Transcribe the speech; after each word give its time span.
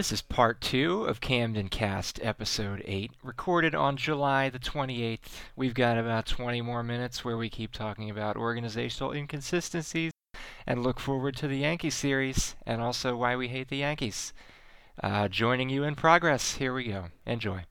This 0.00 0.12
is 0.12 0.22
part 0.22 0.62
two 0.62 1.04
of 1.04 1.20
Camden 1.20 1.68
Cast 1.68 2.20
episode 2.22 2.82
8, 2.86 3.10
recorded 3.22 3.74
on 3.74 3.98
July 3.98 4.48
the 4.48 4.58
28th. 4.58 5.18
We've 5.56 5.74
got 5.74 5.98
about 5.98 6.24
20 6.24 6.62
more 6.62 6.82
minutes 6.82 7.22
where 7.22 7.36
we 7.36 7.50
keep 7.50 7.72
talking 7.72 8.08
about 8.08 8.34
organizational 8.34 9.12
inconsistencies 9.12 10.10
and 10.66 10.82
look 10.82 11.00
forward 11.00 11.36
to 11.36 11.48
the 11.48 11.58
Yankee 11.58 11.90
series 11.90 12.56
and 12.64 12.80
also 12.80 13.14
why 13.14 13.36
we 13.36 13.48
hate 13.48 13.68
the 13.68 13.76
Yankees. 13.76 14.32
Uh, 15.02 15.28
joining 15.28 15.68
you 15.68 15.84
in 15.84 15.96
progress. 15.96 16.54
Here 16.54 16.72
we 16.72 16.84
go. 16.84 17.08
Enjoy. 17.26 17.66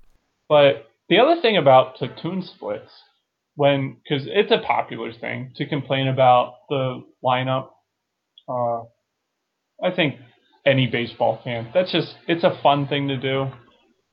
But 0.48 0.86
the 1.10 1.18
other 1.18 1.42
thing 1.42 1.58
about 1.58 1.96
platoon 1.96 2.44
splits, 2.44 2.92
when 3.56 3.98
because 4.04 4.28
it's 4.28 4.52
a 4.52 4.60
popular 4.60 5.12
thing 5.14 5.54
to 5.56 5.66
complain 5.66 6.08
about 6.08 6.58
the 6.70 7.02
lineup. 7.26 7.70
Uh, 8.48 8.84
I 9.84 9.90
think 9.96 10.18
any 10.66 10.88
baseball 10.88 11.40
fan. 11.44 11.70
That's 11.74 11.92
just 11.92 12.16
it's 12.28 12.44
a 12.44 12.58
fun 12.62 12.88
thing 12.88 13.08
to 13.08 13.18
do. 13.18 13.48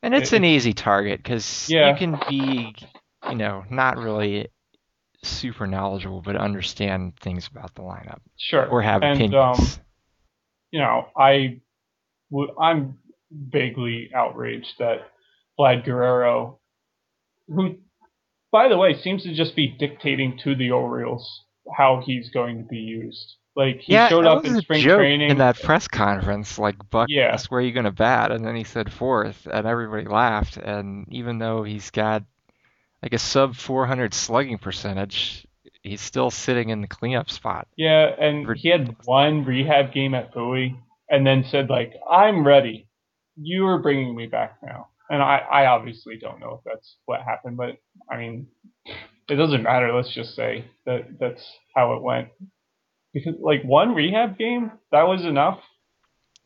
And 0.03 0.15
it's 0.15 0.33
It- 0.33 0.37
an 0.37 0.45
easy 0.45 0.73
target 0.73 1.19
because 1.23 1.69
Yeah. 1.71 1.91
you 1.91 1.97
can 1.97 2.19
be, 2.29 2.75
you 3.29 3.35
know, 3.37 3.65
not 3.71 3.97
really 3.97 4.49
super 5.23 5.67
knowledgeable, 5.67 6.23
but 6.23 6.37
understand 6.37 7.17
things 7.19 7.49
about 7.49 7.75
the 7.75 7.83
lineup 7.83 8.21
Sure. 8.39 8.67
or 8.67 8.83
have 8.83 9.03
and, 9.03 9.17
opinions. 9.21 9.79
Um, 9.79 9.85
you 10.71 10.81
know, 10.81 11.07
I 11.17 11.61
would 12.31 12.51
I'm 12.61 12.99
vaguely 13.31 14.11
outraged 14.15 14.79
that 14.79 15.11
Vlad 15.59 15.85
Guerrero, 15.85 16.61
who 17.49 17.77
by 18.53 18.69
the 18.69 18.77
way 18.77 18.95
seems 18.95 19.25
to 19.25 19.35
just 19.35 19.57
be 19.57 19.67
dictating 19.69 20.39
to 20.45 20.55
the 20.55 20.71
Orioles 20.71 21.45
how 21.77 22.01
he's 22.05 22.31
going 22.31 22.59
to 22.59 22.65
be 22.69 22.77
used. 22.79 23.37
Like 23.57 23.81
he 23.81 23.95
yeah, 23.95 24.09
showed 24.11 24.27
up 24.27 24.43
was 24.43 24.53
in 24.53 24.61
spring 24.61 24.83
training. 24.83 25.31
in 25.31 25.39
that 25.39 25.61
press 25.63 25.89
conference. 25.89 26.59
Like 26.59 26.77
Buck 26.91 27.09
Yeah. 27.09 27.31
asked, 27.33 27.51
"Where 27.51 27.61
are 27.61 27.63
you 27.65 27.73
going 27.73 27.85
to 27.85 27.91
bat?" 27.91 28.31
and 28.31 28.45
then 28.45 28.55
he 28.55 28.65
said 28.65 28.93
fourth, 28.93 29.49
and 29.51 29.67
everybody 29.67 30.05
laughed. 30.05 30.59
And 30.59 31.07
even 31.11 31.39
though 31.39 31.63
he's 31.63 31.91
got 31.91 32.23
like 33.03 33.15
a 33.15 33.19
sub 33.19 33.57
400 33.57 34.13
slugging 34.13 34.59
percentage, 34.59 35.47
he's 35.83 36.03
still 36.03 36.31
sitting 36.31 36.69
in 36.69 36.83
the 36.83 36.87
cleanup 36.87 37.31
spot. 37.31 37.67
Yeah, 37.77 38.15
and 38.19 38.47
he 38.57 38.69
had 38.69 38.95
one 39.07 39.45
rehab 39.45 39.93
game 39.93 40.15
at 40.15 40.35
Bowie, 40.35 40.77
and 41.09 41.27
then 41.27 41.43
said 41.45 41.71
like, 41.71 41.95
"I'm 42.11 42.47
ready. 42.47 42.89
You 43.37 43.67
are 43.69 43.79
bringing 43.79 44.15
me 44.15 44.27
back 44.27 44.57
now." 44.63 44.89
And 45.09 45.23
I, 45.23 45.39
I 45.39 45.67
obviously 45.67 46.19
don't 46.19 46.41
know 46.41 46.55
if 46.59 46.61
that's 46.65 46.97
what 47.07 47.23
happened, 47.23 47.57
but 47.57 47.77
I 48.11 48.19
mean, 48.19 48.49
it 49.31 49.37
doesn't 49.37 49.63
matter. 49.63 49.93
Let's 49.95 50.13
just 50.13 50.35
say 50.35 50.65
that 50.85 51.19
that's 51.19 51.43
how 51.75 51.95
it 51.95 52.03
went. 52.03 52.29
Because 53.17 53.41
like 53.41 53.63
one 53.65 53.95
rehab 53.95 54.37
game, 54.37 54.71
that 54.93 55.05
was 55.05 55.25
enough. 55.25 55.61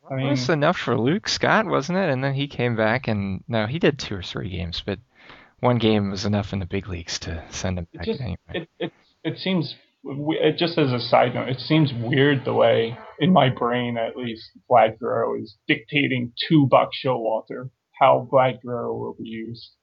I 0.09 0.15
mean, 0.15 0.27
It 0.27 0.29
was 0.31 0.49
enough 0.49 0.77
for 0.77 0.97
Luke 0.97 1.27
Scott, 1.27 1.65
wasn't 1.65 1.97
it? 1.97 2.09
And 2.09 2.23
then 2.23 2.33
he 2.33 2.47
came 2.47 2.77
back, 2.77 3.09
and 3.09 3.43
no, 3.49 3.67
he 3.67 3.77
did 3.77 3.99
two 3.99 4.15
or 4.15 4.21
three 4.23 4.49
games, 4.49 4.81
but 4.85 4.99
one 5.59 5.77
game 5.79 6.09
was 6.11 6.23
enough 6.25 6.53
in 6.53 6.59
the 6.59 6.65
big 6.65 6.87
leagues 6.87 7.19
to 7.19 7.43
send 7.49 7.77
him 7.77 7.87
It 7.91 7.97
back 7.97 8.05
just- 8.05 8.21
anyway. 8.21 8.37
it 8.53 8.69
it 8.79 8.93
it 9.23 9.37
seems 9.37 9.75
it 10.03 10.57
just 10.57 10.77
as 10.77 10.91
a 10.93 10.99
side 10.99 11.35
note, 11.35 11.49
it 11.49 11.59
seems 11.59 11.93
weird 11.93 12.45
the 12.45 12.53
way 12.53 12.97
in 13.19 13.31
my 13.33 13.49
brain 13.49 13.97
at 13.97 14.15
least 14.15 14.49
Vlad 14.69 14.97
Guerrero 14.97 15.35
is 15.39 15.57
dictating 15.67 16.31
to 16.47 16.67
Buck 16.67 16.89
Showalter 17.03 17.69
how 17.99 18.27
Vlad 18.31 18.61
Guerrero 18.63 18.95
will 18.97 19.13
be 19.13 19.27
used. 19.27 19.75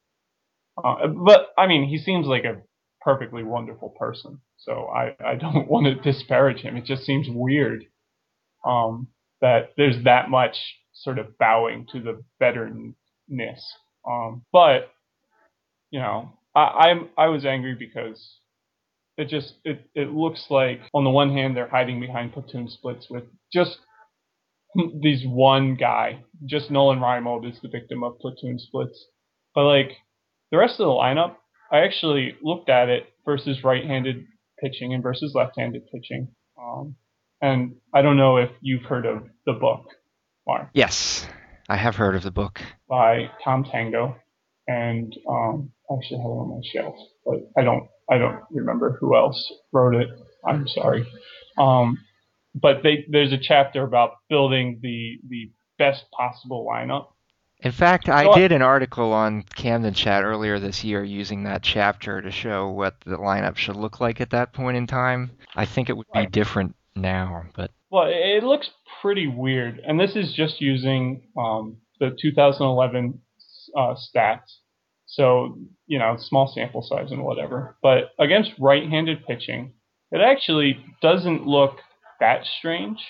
Uh, 0.82 1.06
but 1.08 1.48
I 1.58 1.66
mean, 1.66 1.86
he 1.88 1.98
seems 1.98 2.26
like 2.26 2.44
a 2.44 2.62
perfectly 3.08 3.42
wonderful 3.42 3.88
person, 3.98 4.38
so 4.58 4.86
I 4.94 5.16
I 5.24 5.34
don't 5.40 5.66
want 5.66 5.86
to 5.86 5.94
disparage 5.94 6.60
him. 6.60 6.76
It 6.76 6.84
just 6.84 7.04
seems 7.04 7.26
weird 7.30 7.86
um, 8.66 9.08
that 9.40 9.70
there's 9.78 10.04
that 10.04 10.28
much 10.28 10.58
sort 10.92 11.18
of 11.18 11.38
bowing 11.38 11.86
to 11.92 12.00
the 12.00 12.22
betterness. 12.38 12.94
Um, 14.06 14.44
but 14.52 14.90
you 15.90 16.00
know, 16.00 16.34
I, 16.54 16.88
I'm 16.90 17.08
I 17.16 17.28
was 17.28 17.46
angry 17.46 17.74
because 17.74 18.40
it 19.16 19.28
just 19.28 19.54
it, 19.64 19.88
it 19.94 20.10
looks 20.12 20.44
like 20.50 20.82
on 20.92 21.04
the 21.04 21.10
one 21.10 21.32
hand 21.32 21.56
they're 21.56 21.68
hiding 21.68 22.00
behind 22.00 22.34
platoon 22.34 22.68
splits 22.68 23.06
with 23.08 23.24
just 23.50 23.78
these 25.00 25.24
one 25.26 25.76
guy. 25.76 26.24
Just 26.44 26.70
Nolan 26.70 26.98
Reimold 26.98 27.50
is 27.50 27.58
the 27.62 27.68
victim 27.68 28.04
of 28.04 28.18
platoon 28.18 28.58
splits. 28.58 29.06
But 29.54 29.64
like 29.64 29.92
the 30.50 30.58
rest 30.58 30.74
of 30.74 30.86
the 30.86 30.92
lineup, 30.92 31.36
I 31.70 31.78
actually 31.80 32.36
looked 32.42 32.68
at 32.68 32.88
it 32.88 33.04
versus 33.24 33.62
right-handed 33.62 34.24
pitching 34.60 34.94
and 34.94 35.02
versus 35.02 35.32
left-handed 35.34 35.82
pitching. 35.92 36.28
Um, 36.60 36.96
and 37.40 37.76
I 37.94 38.02
don't 38.02 38.16
know 38.16 38.36
if 38.38 38.50
you've 38.60 38.82
heard 38.82 39.06
of 39.06 39.24
the 39.46 39.52
book, 39.52 39.84
Mark, 40.46 40.68
Yes, 40.74 41.26
I 41.68 41.76
have 41.76 41.96
heard 41.96 42.14
of 42.16 42.22
the 42.22 42.30
book. 42.30 42.60
by 42.88 43.30
Tom 43.44 43.64
Tango, 43.64 44.16
and 44.66 45.12
um, 45.28 45.70
I 45.90 45.94
actually 45.94 46.18
have 46.18 46.26
it 46.26 46.34
on 46.34 46.48
my 46.50 46.60
shelf, 46.72 46.96
but 47.24 47.36
I 47.56 47.62
don't 47.64 47.88
I 48.10 48.18
don't 48.18 48.40
remember 48.50 48.96
who 49.00 49.14
else 49.16 49.52
wrote 49.72 49.94
it. 49.94 50.08
I'm 50.46 50.66
sorry. 50.66 51.06
Um, 51.58 51.98
but 52.54 52.82
they, 52.82 53.04
there's 53.10 53.32
a 53.32 53.38
chapter 53.38 53.82
about 53.84 54.12
building 54.30 54.80
the 54.82 55.18
the 55.28 55.52
best 55.78 56.04
possible 56.16 56.66
lineup. 56.68 57.08
In 57.60 57.72
fact, 57.72 58.08
I 58.08 58.32
did 58.34 58.52
an 58.52 58.62
article 58.62 59.12
on 59.12 59.42
Camden 59.42 59.92
Chat 59.92 60.22
earlier 60.22 60.60
this 60.60 60.84
year 60.84 61.02
using 61.02 61.42
that 61.44 61.62
chapter 61.62 62.22
to 62.22 62.30
show 62.30 62.68
what 62.68 63.00
the 63.00 63.16
lineup 63.16 63.56
should 63.56 63.74
look 63.74 64.00
like 64.00 64.20
at 64.20 64.30
that 64.30 64.52
point 64.52 64.76
in 64.76 64.86
time. 64.86 65.32
I 65.56 65.64
think 65.64 65.88
it 65.88 65.96
would 65.96 66.06
be 66.14 66.26
different 66.26 66.76
now, 66.94 67.44
but 67.56 67.72
Well, 67.90 68.06
it, 68.06 68.14
it 68.14 68.44
looks 68.44 68.70
pretty 69.02 69.26
weird, 69.26 69.80
and 69.80 69.98
this 69.98 70.14
is 70.14 70.32
just 70.34 70.60
using 70.60 71.22
um, 71.36 71.78
the 71.98 72.16
2011 72.20 73.20
uh, 73.76 73.94
stats. 73.96 74.58
So 75.06 75.58
you 75.88 75.98
know, 75.98 76.16
small 76.16 76.46
sample 76.54 76.82
size 76.82 77.10
and 77.10 77.24
whatever. 77.24 77.76
But 77.82 78.10
against 78.20 78.52
right-handed 78.60 79.26
pitching, 79.26 79.72
it 80.12 80.20
actually 80.20 80.78
doesn't 81.02 81.46
look 81.46 81.78
that 82.20 82.44
strange. 82.58 83.00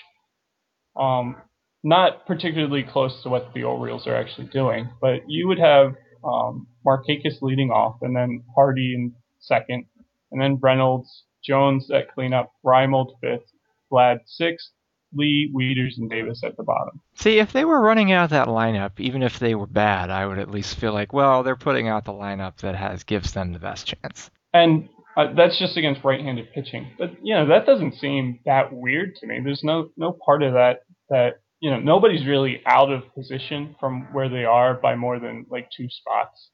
Um, 0.95 1.35
not 1.83 2.25
particularly 2.25 2.83
close 2.83 3.23
to 3.23 3.29
what 3.29 3.53
the 3.53 3.63
Orioles 3.63 4.07
are 4.07 4.15
actually 4.15 4.47
doing, 4.47 4.89
but 5.01 5.21
you 5.27 5.47
would 5.47 5.59
have 5.59 5.95
um, 6.23 6.67
Markakis 6.85 7.41
leading 7.41 7.71
off, 7.71 7.97
and 8.01 8.15
then 8.15 8.43
Hardy 8.55 8.93
in 8.95 9.13
second, 9.39 9.85
and 10.31 10.41
then 10.41 10.59
Reynolds, 10.61 11.23
Jones 11.43 11.89
at 11.91 12.13
cleanup, 12.13 12.51
Reimold 12.65 13.11
fifth, 13.21 13.49
Vlad 13.91 14.19
sixth, 14.25 14.69
Lee, 15.13 15.51
Wieters, 15.55 15.97
and 15.97 16.09
Davis 16.09 16.43
at 16.43 16.57
the 16.57 16.63
bottom. 16.63 17.01
see, 17.15 17.39
if 17.39 17.51
they 17.53 17.65
were 17.65 17.81
running 17.81 18.11
out 18.11 18.29
that 18.31 18.47
lineup, 18.47 18.91
even 18.99 19.23
if 19.23 19.39
they 19.39 19.55
were 19.55 19.65
bad, 19.65 20.09
I 20.09 20.25
would 20.25 20.37
at 20.37 20.51
least 20.51 20.77
feel 20.77 20.93
like, 20.93 21.13
well, 21.13 21.43
they're 21.43 21.55
putting 21.55 21.87
out 21.87 22.05
the 22.05 22.13
lineup 22.13 22.57
that 22.57 22.75
has 22.75 23.03
gives 23.03 23.31
them 23.31 23.53
the 23.53 23.59
best 23.59 23.87
chance. 23.87 24.29
And 24.53 24.89
uh, 25.17 25.33
that's 25.33 25.57
just 25.57 25.77
against 25.77 26.03
right-handed 26.03 26.53
pitching. 26.53 26.91
But 26.97 27.11
you 27.23 27.33
know 27.33 27.47
that 27.47 27.65
doesn't 27.65 27.95
seem 27.95 28.39
that 28.45 28.71
weird 28.71 29.15
to 29.17 29.27
me. 29.27 29.39
There's 29.43 29.63
no 29.63 29.89
no 29.97 30.17
part 30.25 30.43
of 30.43 30.53
that 30.53 30.81
that 31.09 31.39
you 31.59 31.69
know 31.69 31.79
nobody's 31.79 32.25
really 32.25 32.61
out 32.65 32.91
of 32.91 33.13
position 33.13 33.75
from 33.79 34.07
where 34.13 34.29
they 34.29 34.45
are 34.45 34.73
by 34.73 34.95
more 34.95 35.19
than 35.19 35.45
like 35.49 35.69
two 35.75 35.87
spots. 35.89 36.51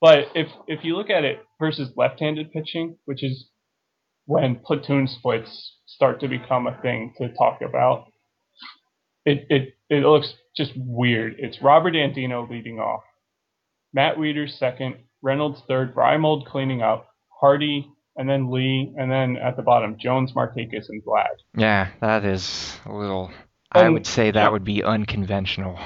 But 0.00 0.28
if 0.34 0.48
if 0.66 0.84
you 0.84 0.96
look 0.96 1.10
at 1.10 1.24
it 1.24 1.44
versus 1.58 1.90
left-handed 1.96 2.52
pitching, 2.52 2.98
which 3.04 3.22
is 3.22 3.48
when 4.26 4.60
platoon 4.64 5.08
splits 5.08 5.76
start 5.86 6.20
to 6.20 6.28
become 6.28 6.66
a 6.66 6.78
thing 6.82 7.14
to 7.18 7.32
talk 7.34 7.60
about, 7.62 8.06
it 9.24 9.46
it 9.48 9.74
it 9.88 10.04
looks 10.04 10.34
just 10.56 10.72
weird. 10.76 11.36
It's 11.38 11.62
Robert 11.62 11.94
Andino 11.94 12.48
leading 12.48 12.78
off, 12.78 13.02
Matt 13.92 14.16
Wieters 14.16 14.58
second, 14.58 14.96
Reynolds 15.22 15.62
third, 15.68 15.94
Reimold 15.94 16.46
cleaning 16.46 16.82
up, 16.82 17.08
Hardy, 17.40 17.90
and 18.16 18.28
then 18.28 18.50
Lee, 18.50 18.92
and 18.96 19.10
then 19.10 19.36
at 19.36 19.56
the 19.56 19.62
bottom 19.62 19.96
Jones, 19.98 20.32
Markakis, 20.32 20.88
and 20.88 21.02
Vlad. 21.04 21.26
Yeah, 21.56 21.88
that 22.00 22.24
is 22.24 22.78
a 22.86 22.92
little. 22.92 23.30
I 23.72 23.86
Um, 23.86 23.94
would 23.94 24.06
say 24.06 24.30
that 24.30 24.40
yeah. 24.44 24.48
would 24.48 24.64
be 24.64 24.82
unconventional. 24.82 25.78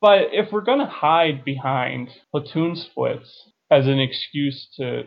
But 0.00 0.28
if 0.32 0.50
we're 0.52 0.62
gonna 0.62 0.88
hide 0.88 1.44
behind 1.44 2.08
platoon 2.30 2.76
splits 2.76 3.50
as 3.70 3.86
an 3.86 4.00
excuse 4.00 4.68
to 4.76 5.04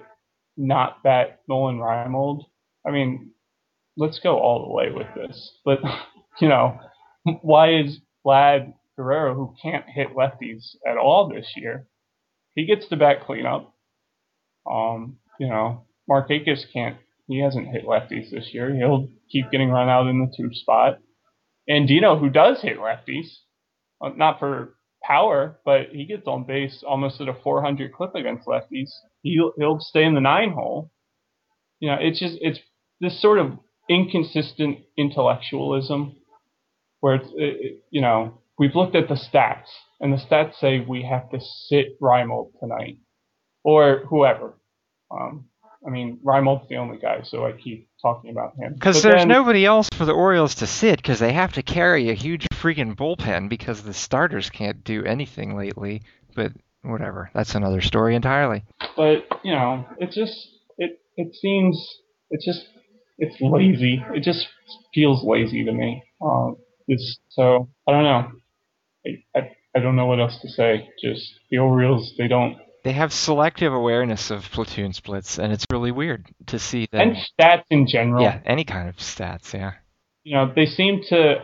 not 0.56 1.02
bat 1.04 1.40
Nolan 1.48 1.80
Reimold, 1.80 2.44
I 2.86 2.92
mean, 2.92 3.32
let's 3.98 4.20
go 4.20 4.38
all 4.40 4.68
the 4.68 4.74
way 4.74 4.92
with 4.92 5.08
this. 5.16 5.58
But 5.66 5.80
you 6.42 6.48
know, 6.50 6.80
why 7.42 7.74
is 7.76 8.00
Vlad 8.26 8.74
Guerrero, 8.98 9.34
who 9.34 9.56
can't 9.62 9.86
hit 9.90 10.10
lefties 10.16 10.76
at 10.88 10.98
all 10.98 11.28
this 11.28 11.54
year, 11.56 11.88
he 12.56 12.66
gets 12.66 12.88
to 12.90 12.96
bat 12.98 13.26
cleanup. 13.26 13.74
Um, 14.70 15.18
you 15.40 15.48
know, 15.48 15.86
Markakis 16.10 16.66
can't. 16.72 16.98
He 17.28 17.40
hasn't 17.42 17.70
hit 17.70 17.86
lefties 17.86 18.30
this 18.30 18.54
year. 18.54 18.74
He'll 18.76 19.10
keep 19.32 19.50
getting 19.50 19.70
run 19.70 19.90
out 19.90 20.08
in 20.08 20.20
the 20.20 20.32
two 20.36 20.54
spot. 20.54 21.00
Andino, 21.70 22.20
who 22.20 22.30
does 22.30 22.62
hit 22.62 22.78
lefties, 22.78 23.28
uh, 24.02 24.10
not 24.16 24.40
for 24.40 24.76
power, 25.02 25.60
but 25.66 25.88
he 25.92 26.06
gets 26.06 26.28
on 26.28 26.46
base 26.46 26.84
almost 26.88 27.22
at 27.22 27.28
a 27.28 27.34
400 27.34 27.94
clip 27.94 28.16
against 28.16 28.48
lefties. 28.48 28.90
He'll 29.22 29.54
he'll 29.58 29.80
stay 29.80 30.04
in 30.04 30.14
the 30.14 30.22
nine 30.22 30.52
hole. 30.52 30.92
You 31.80 31.90
know, 31.90 31.98
it's 32.00 32.20
just 32.20 32.38
it's 32.42 32.60
this 33.00 33.22
sort 33.22 33.40
of 33.40 33.58
inconsistent 33.90 34.80
intellectualism 34.98 36.16
where 37.02 37.16
it's 37.16 37.30
it, 37.36 37.84
you 37.92 38.02
know 38.02 38.42
we've 38.58 38.76
looked 38.76 38.96
at 38.96 39.08
the 39.10 39.16
stats, 39.16 39.68
and 40.00 40.14
the 40.14 40.18
stats 40.18 40.56
say 40.60 40.80
we 40.80 41.04
have 41.04 41.30
to 41.32 41.40
sit 41.68 42.00
Reimold 42.00 42.52
tonight, 42.60 42.98
or 43.64 44.04
whoever. 44.10 44.58
Um, 45.12 45.46
I 45.86 45.90
mean, 45.90 46.20
Reimold's 46.24 46.70
the 46.70 46.78
only 46.78 46.98
guy, 46.98 47.22
so 47.24 47.46
I 47.46 47.52
keep 47.54 47.90
talking 48.04 48.30
about 48.30 48.56
him. 48.56 48.74
Because 48.74 49.02
there's 49.02 49.22
then- 49.22 49.28
nobody 49.30 49.66
else 49.66 49.90
for 49.98 50.06
the 50.06 50.12
Orioles 50.12 50.56
to 50.56 50.68
sit 50.68 50.98
because 50.98 51.20
they 51.20 51.34
have 51.34 51.54
to 51.54 51.64
carry 51.64 52.10
a 52.10 52.14
huge 52.14 52.46
freaking 52.54 52.96
bullpen 52.96 53.50
because 53.50 53.82
the 53.82 53.94
starters 53.94 54.50
can't 54.52 54.84
do 54.84 55.04
anything 55.04 55.58
lately. 55.58 56.04
But 56.36 56.52
whatever, 56.84 57.32
that's 57.34 57.56
another 57.56 57.82
story 57.82 58.16
entirely. 58.16 58.64
but 58.96 59.26
you 59.44 59.54
know, 59.54 59.86
it 60.00 60.12
just 60.12 60.36
it 60.78 61.00
it 61.18 61.34
seems 61.36 61.76
it 62.30 62.42
just 62.46 62.66
it's 63.18 63.36
lazy. 63.42 64.04
It 64.14 64.24
just 64.24 64.48
feels 64.94 65.24
lazy 65.24 65.64
to 65.66 65.72
me. 65.72 66.04
Um, 66.22 66.58
it's 66.88 67.18
so 67.30 67.70
I 67.88 67.92
don't 67.92 68.04
know. 68.04 68.32
I, 69.08 69.40
I 69.40 69.52
I 69.76 69.80
don't 69.80 69.96
know 69.96 70.06
what 70.08 70.20
else 70.20 70.40
to 70.42 70.50
say. 70.50 70.90
Just 71.02 71.24
the 71.50 71.58
Orioles, 71.60 72.14
they 72.18 72.28
don't. 72.28 72.58
They 72.84 72.92
have 72.92 73.14
selective 73.14 73.72
awareness 73.72 74.30
of 74.30 74.50
platoon 74.52 74.94
splits, 74.94 75.40
and 75.40 75.54
it's 75.54 75.66
really 75.72 75.92
weird 75.92 76.26
to 76.48 76.60
see 76.60 76.88
that. 76.92 77.02
And 77.02 77.16
stats 77.16 77.64
in 77.70 77.88
general. 77.88 78.22
yeah, 78.22 78.40
any 78.46 78.66
kind 78.66 78.90
of 78.90 78.98
stats, 78.98 79.54
yeah. 79.54 79.74
you 80.24 80.36
know, 80.36 80.52
they 80.54 80.66
seem 80.66 81.02
to 81.10 81.36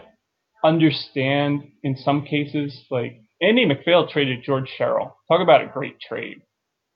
understand 0.64 1.64
in 1.84 1.96
some 1.96 2.26
cases. 2.26 2.86
Like 2.92 3.22
Andy 3.42 3.66
MacPhail 3.66 4.08
traded 4.08 4.44
George 4.44 4.70
Sherrill. 4.78 5.16
Talk 5.32 5.42
about 5.42 5.62
a 5.62 5.68
great 5.68 6.00
trade. 6.02 6.42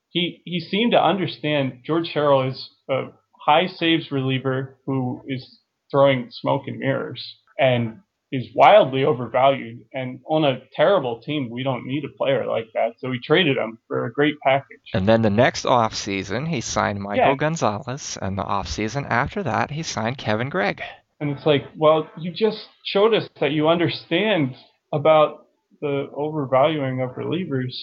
He 0.09 0.41
he 0.45 0.59
seemed 0.59 0.91
to 0.91 1.01
understand 1.01 1.79
George 1.85 2.07
Sherrill 2.07 2.49
is 2.49 2.69
a 2.89 3.07
high 3.45 3.67
saves 3.67 4.11
reliever 4.11 4.77
who 4.85 5.21
is 5.27 5.59
throwing 5.89 6.27
smoke 6.31 6.63
and 6.67 6.79
mirrors 6.79 7.37
and 7.57 7.99
is 8.33 8.47
wildly 8.55 9.03
overvalued. 9.05 9.85
And 9.93 10.19
on 10.27 10.43
a 10.43 10.61
terrible 10.75 11.21
team, 11.21 11.51
we 11.51 11.61
don't 11.61 11.85
need 11.85 12.03
a 12.03 12.17
player 12.17 12.47
like 12.47 12.65
that. 12.73 12.93
So 12.97 13.09
we 13.09 13.19
traded 13.23 13.57
him 13.57 13.77
for 13.87 14.07
a 14.07 14.11
great 14.11 14.33
package. 14.43 14.81
And 14.95 15.07
then 15.07 15.21
the 15.21 15.29
next 15.29 15.65
offseason, 15.65 16.47
he 16.47 16.59
signed 16.59 16.99
Michael 16.99 17.27
Yeah. 17.27 17.35
Gonzalez, 17.35 18.17
and 18.19 18.35
the 18.35 18.43
offseason 18.43 19.05
after 19.07 19.43
that, 19.43 19.69
he 19.69 19.83
signed 19.83 20.17
Kevin 20.17 20.49
Gregg. 20.49 20.81
And 21.19 21.29
it's 21.29 21.45
like, 21.45 21.65
well, 21.77 22.09
you 22.17 22.31
just 22.31 22.67
showed 22.83 23.13
us 23.13 23.29
that 23.39 23.51
you 23.51 23.67
understand 23.69 24.55
about 24.91 25.45
the 25.79 26.09
overvaluing 26.15 27.01
of 27.01 27.11
relievers, 27.11 27.75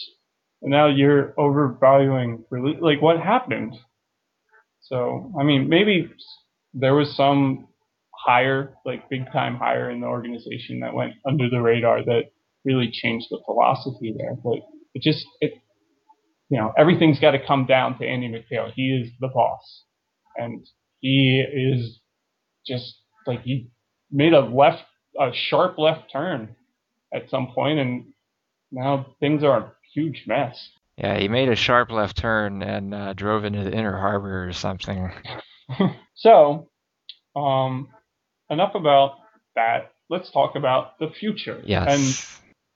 and 0.63 0.71
now 0.73 0.89
you're 0.89 1.33
overvaluing 1.39 2.45
relie- 2.51 2.81
like 2.81 3.01
what 3.01 3.21
happened. 3.21 3.75
So, 4.81 5.33
I 5.39 5.45
mean, 5.45 5.69
maybe 5.69 6.11
there 6.75 6.95
was 6.95 7.15
some 7.17 7.69
hire, 8.27 8.75
like 8.85 9.09
big 9.09 9.31
time 9.33 9.57
hire 9.57 9.91
in 9.91 10.01
the 10.01 10.07
organization 10.07 10.81
that 10.81 10.95
went 10.95 11.15
under 11.27 11.49
the 11.49 11.61
radar 11.61 12.05
that 12.05 12.25
really 12.65 12.91
changed 12.91 13.27
the 13.31 13.41
philosophy 13.47 14.15
there. 14.17 14.37
But 14.43 14.61
it 14.95 15.03
just, 15.03 15.25
it, 15.41 15.55
you 16.49 16.59
know, 16.59 16.73
everything's 16.77 17.21
got 17.21 17.33
to 17.33 17.45
come 17.45 17.67
down 17.67 17.99
to 17.99 18.07
Andy 18.07 18.29
MacPhail. 18.29 18.71
He 18.75 18.89
is 18.91 19.11
the 19.21 19.29
boss, 19.29 19.85
and 20.37 20.65
he 21.01 21.41
is 21.41 22.01
just 22.67 22.95
like 23.27 23.43
he 23.43 23.71
made 24.11 24.33
a 24.33 24.41
left, 24.41 24.83
a 25.19 25.31
sharp 25.33 25.79
left 25.79 26.13
turn 26.13 26.57
at 27.15 27.31
some 27.31 27.53
point, 27.55 27.79
and 27.79 28.13
now 28.71 29.07
things 29.21 29.43
are 29.43 29.59
a 29.59 29.73
huge 29.95 30.25
mess. 30.27 30.71
Yeah, 30.97 31.19
he 31.19 31.29
made 31.29 31.49
a 31.49 31.57
sharp 31.57 31.91
left 31.91 32.19
turn 32.19 32.63
and 32.63 32.95
uh, 32.95 33.13
drove 33.15 33.45
into 33.45 33.65
the 33.65 33.73
inner 33.73 33.97
harbor 33.97 34.47
or 34.47 34.53
something. 34.53 35.11
So, 36.21 36.69
um, 37.35 37.89
enough 38.51 38.75
about 38.75 39.13
that. 39.55 39.93
Let's 40.09 40.31
talk 40.31 40.57
about 40.57 40.99
the 40.99 41.09
future. 41.09 41.63
Yes. 41.65 41.87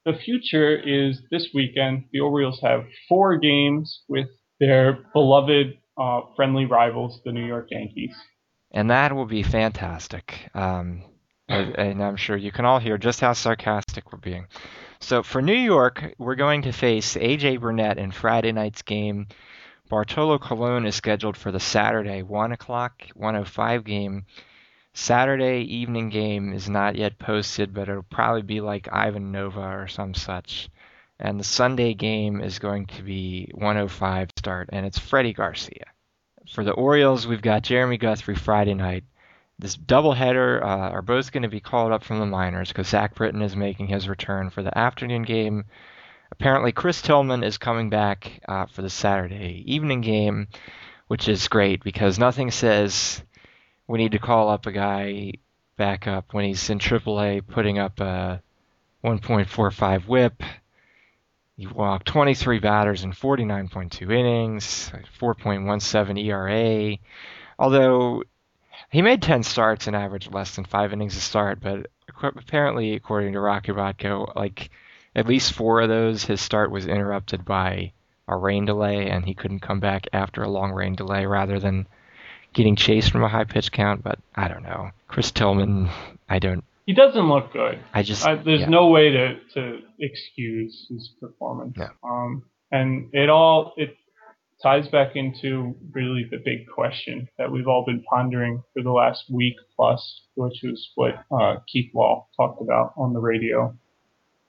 And 0.07 0.15
the 0.15 0.19
future 0.21 0.77
is 0.77 1.21
this 1.31 1.49
weekend. 1.55 2.05
The 2.13 2.21
Orioles 2.21 2.61
have 2.63 2.85
four 3.09 3.37
games 3.39 4.03
with 4.09 4.29
their 4.61 4.99
beloved 5.13 5.79
uh, 6.01 6.21
friendly 6.37 6.65
rivals, 6.67 7.21
the 7.25 7.33
New 7.33 7.45
York 7.45 7.69
Yankees. 7.71 8.15
and 8.73 8.91
that 8.91 9.15
will 9.15 9.27
be 9.27 9.43
fantastic. 9.43 10.51
Um, 10.55 11.03
and 11.49 12.03
I'm 12.03 12.17
sure 12.17 12.37
you 12.37 12.51
can 12.53 12.65
all 12.65 12.79
hear 12.79 12.99
just 12.99 13.21
how 13.21 13.33
sarcastic 13.35 14.13
we're 14.13 14.19
being. 14.19 14.47
So 15.01 15.23
for 15.23 15.43
New 15.43 15.53
York, 15.53 16.15
we're 16.19 16.35
going 16.37 16.63
to 16.63 16.73
face 16.73 17.15
AJ 17.15 17.61
Burnett 17.61 17.99
in 17.99 18.11
Friday 18.11 18.53
night's 18.53 18.83
game. 18.83 19.27
Bartolo 19.91 20.39
Colon 20.39 20.87
is 20.87 20.95
scheduled 20.95 21.37
for 21.37 21.53
the 21.53 21.61
Saturday 21.61 22.23
1 22.23 22.53
o'clock 22.53 23.03
105 23.15 23.85
game. 23.85 24.25
Saturday 24.97 25.63
evening 25.63 26.09
game 26.09 26.53
is 26.53 26.69
not 26.69 26.95
yet 26.95 27.19
posted, 27.19 27.75
but 27.75 27.89
it'll 27.89 28.05
probably 28.05 28.43
be 28.43 28.61
like 28.61 28.89
Ivan 28.93 29.33
Nova 29.33 29.61
or 29.61 29.89
some 29.89 30.15
such. 30.15 30.69
And 31.19 31.39
the 31.39 31.45
Sunday 31.45 31.95
game 31.95 32.41
is 32.41 32.61
going 32.61 32.87
to 32.87 33.03
be 33.03 33.51
105 33.55 34.31
start, 34.39 34.71
and 34.73 34.87
it's 34.87 34.99
Freddie 34.99 35.33
Garcia. 35.33 35.87
For 36.49 36.63
the 36.63 36.73
Orioles, 36.73 37.27
we've 37.27 37.43
got 37.43 37.65
Jeremy 37.65 37.99
Guthrie 37.99 38.37
Friday 38.37 38.75
night. 38.75 39.03
This 39.59 39.77
doubleheader 39.77 40.63
uh, 40.63 40.91
are 40.91 41.03
both 41.03 41.33
going 41.33 41.43
to 41.43 41.49
be 41.49 41.61
called 41.61 41.91
up 41.91 42.05
from 42.05 42.21
the 42.21 42.27
minors 42.27 42.69
because 42.69 42.89
Zach 42.89 43.17
Britton 43.17 43.43
is 43.43 43.57
making 43.57 43.89
his 43.89 44.09
return 44.09 44.51
for 44.51 44.63
the 44.63 44.77
afternoon 44.79 45.23
game. 45.23 45.65
Apparently, 46.31 46.71
Chris 46.71 47.03
Tillman 47.03 47.43
is 47.43 47.59
coming 47.59 47.91
back 47.91 48.41
uh, 48.49 48.67
for 48.67 48.83
the 48.83 48.91
Saturday 48.91 49.65
evening 49.67 50.03
game, 50.03 50.47
which 51.09 51.29
is 51.29 51.49
great 51.49 51.83
because 51.83 52.19
nothing 52.19 52.53
says 52.53 53.23
we 53.87 53.99
need 53.99 54.13
to 54.13 54.19
call 54.19 54.49
up 54.49 54.67
a 54.67 54.73
guy 54.73 55.33
back 55.77 56.07
up 56.07 56.33
when 56.33 56.45
he's 56.45 56.71
in 56.71 56.79
AAA 56.79 57.47
putting 57.47 57.79
up 57.79 58.01
a 58.01 58.43
1.45 59.05 60.07
whip. 60.07 60.43
He 61.57 61.67
walked 61.67 62.07
23 62.07 62.59
batters 62.59 63.05
in 63.05 63.13
49.2 63.13 64.13
innings, 64.13 64.91
4.17 65.21 66.25
ERA. 66.25 66.97
Although 67.59 68.25
he 68.91 69.03
made 69.03 69.23
10 69.23 69.43
starts 69.43 69.87
and 69.87 69.95
averaged 69.95 70.33
less 70.33 70.57
than 70.57 70.65
five 70.65 70.93
innings 70.93 71.17
a 71.17 71.21
start, 71.21 71.61
but 71.61 71.87
apparently, 72.09 72.95
according 72.95 73.33
to 73.33 73.41
Roch 73.41 73.65
Kubatko, 73.65 74.35
like 74.35 74.71
at 75.15 75.29
least 75.29 75.53
four 75.53 75.81
of 75.81 75.89
those, 75.89 76.25
his 76.25 76.41
start 76.41 76.71
was 76.71 76.87
interrupted 76.87 77.45
by 77.45 77.93
a 78.27 78.37
rain 78.37 78.65
delay, 78.65 79.11
and 79.11 79.25
he 79.25 79.35
couldn't 79.35 79.61
come 79.61 79.81
back 79.81 80.09
after 80.13 80.43
a 80.43 80.51
long 80.51 80.73
rain 80.73 80.95
delay 80.95 81.27
rather 81.27 81.61
than 81.61 81.87
getting 82.55 82.77
chased 82.77 83.11
from 83.11 83.23
a 83.23 83.29
high 83.29 83.45
pitch 83.45 83.71
count. 83.73 84.03
But 84.03 84.19
I 84.35 84.49
don't 84.49 84.63
know. 84.63 84.91
Chris 85.09 85.31
Tillman, 85.31 85.91
I 86.29 86.39
don't. 86.39 86.65
He 86.87 86.95
doesn't 86.95 87.29
look 87.29 87.53
good. 87.53 87.79
I 87.93 88.03
just. 88.03 88.27
I, 88.27 88.37
there's 88.37 88.61
yeah. 88.61 88.69
no 88.69 88.89
way 88.89 89.11
to, 89.11 89.37
to 89.55 89.81
excuse 89.99 90.87
his 90.89 91.11
performance. 91.21 91.77
No. 91.77 91.89
Um, 92.03 92.45
and 92.71 93.11
it 93.13 93.29
all 93.29 93.75
it 93.77 93.97
ties 94.63 94.89
back 94.89 95.15
into 95.15 95.75
really 95.93 96.27
the 96.31 96.39
big 96.45 96.67
question 96.67 97.29
that 97.39 97.51
we've 97.51 97.69
all 97.69 97.85
been 97.85 98.03
pondering 98.03 98.63
for 98.73 98.83
the 98.83 98.91
last 98.91 99.25
week 99.31 99.57
plus, 99.77 100.23
which 100.37 100.61
was 100.63 100.91
what 100.95 101.15
uh, 101.31 101.57
Keith 101.69 101.95
Law 101.95 102.27
talked 102.37 102.63
about 102.63 102.95
on 102.97 103.13
the 103.13 103.21
radio, 103.21 103.75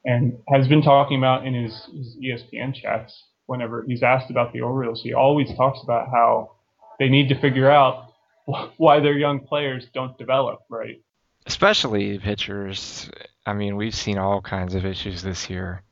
and 0.05 0.37
has 0.47 0.67
been 0.67 0.81
talking 0.81 1.17
about 1.17 1.45
in 1.45 1.53
his, 1.53 1.87
his 1.93 2.17
ESPN 2.17 2.73
chats. 2.73 3.23
Whenever 3.47 3.85
he's 3.87 4.01
asked 4.01 4.31
about 4.31 4.53
the 4.53 4.61
Orioles, 4.61 5.03
he 5.03 5.13
always 5.13 5.53
talks 5.55 5.79
about 5.83 6.07
how 6.11 6.54
they 6.99 7.09
need 7.09 7.29
to 7.29 7.39
figure 7.39 7.69
out 7.69 8.13
why 8.77 8.99
their 8.99 9.17
young 9.17 9.39
players 9.39 9.85
don't 9.93 10.17
develop 10.17 10.59
right. 10.69 11.01
especially 11.45 12.19
pitchers. 12.19 13.09
I 13.45 13.53
mean, 13.53 13.75
we've 13.75 13.95
seen 13.95 14.17
all 14.17 14.41
kinds 14.41 14.75
of 14.75 14.85
issues 14.85 15.21
this 15.21 15.49
year. 15.49 15.83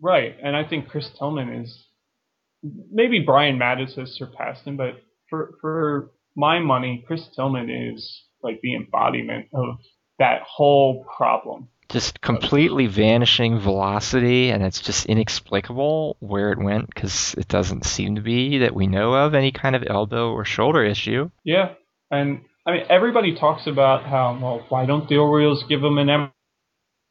Right, 0.00 0.36
and 0.42 0.56
I 0.56 0.64
think 0.64 0.88
Chris 0.88 1.08
Tillman 1.18 1.48
is 1.48 1.86
maybe 2.90 3.20
Brian 3.20 3.58
Matusz 3.58 3.96
has 3.96 4.12
surpassed 4.12 4.66
him, 4.66 4.76
but 4.76 5.00
for 5.28 5.54
for 5.60 6.10
my 6.36 6.58
money, 6.58 7.04
Chris 7.06 7.28
Tillman 7.34 7.70
is 7.70 8.24
like 8.42 8.60
the 8.62 8.74
embodiment 8.74 9.46
of 9.54 9.76
that 10.18 10.42
whole 10.42 11.04
problem. 11.16 11.68
Just 11.92 12.22
completely 12.22 12.86
vanishing 12.86 13.60
velocity, 13.60 14.48
and 14.48 14.62
it's 14.64 14.80
just 14.80 15.04
inexplicable 15.04 16.16
where 16.20 16.50
it 16.50 16.58
went 16.58 16.86
because 16.86 17.34
it 17.34 17.48
doesn't 17.48 17.84
seem 17.84 18.14
to 18.14 18.22
be 18.22 18.58
that 18.58 18.74
we 18.74 18.86
know 18.86 19.12
of 19.12 19.34
any 19.34 19.52
kind 19.52 19.76
of 19.76 19.84
elbow 19.86 20.32
or 20.32 20.46
shoulder 20.46 20.82
issue. 20.82 21.30
Yeah, 21.44 21.74
and 22.10 22.40
I 22.66 22.72
mean 22.72 22.84
everybody 22.88 23.34
talks 23.34 23.66
about 23.66 24.04
how 24.04 24.38
well 24.40 24.64
why 24.70 24.86
don't 24.86 25.06
the 25.06 25.18
Orioles 25.18 25.64
give 25.68 25.84
him 25.84 25.98
an 25.98 26.30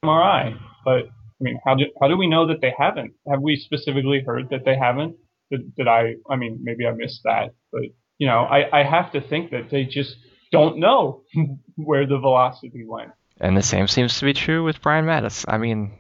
MRI? 0.03 0.57
But 0.83 1.03
I 1.05 1.41
mean 1.41 1.59
how 1.63 1.75
do 1.75 1.85
how 2.01 2.07
do 2.07 2.17
we 2.17 2.27
know 2.27 2.47
that 2.47 2.61
they 2.61 2.73
haven't? 2.75 3.13
Have 3.29 3.41
we 3.41 3.57
specifically 3.57 4.23
heard 4.25 4.49
that 4.49 4.65
they 4.65 4.75
haven't? 4.75 5.15
Did, 5.51 5.75
did 5.75 5.87
I? 5.87 6.15
I 6.27 6.37
mean 6.37 6.59
maybe 6.63 6.87
I 6.87 6.91
missed 6.91 7.21
that, 7.25 7.51
but 7.71 7.83
you 8.17 8.25
know 8.25 8.45
I 8.45 8.81
I 8.81 8.83
have 8.83 9.11
to 9.11 9.21
think 9.21 9.51
that 9.51 9.69
they 9.69 9.85
just 9.85 10.15
don't 10.51 10.79
know 10.79 11.21
where 11.75 12.07
the 12.07 12.17
velocity 12.17 12.83
went. 12.87 13.11
And 13.41 13.57
the 13.57 13.63
same 13.63 13.87
seems 13.87 14.19
to 14.19 14.25
be 14.25 14.33
true 14.33 14.63
with 14.63 14.81
Brian 14.81 15.05
Matusz. 15.05 15.45
I 15.47 15.57
mean, 15.57 15.97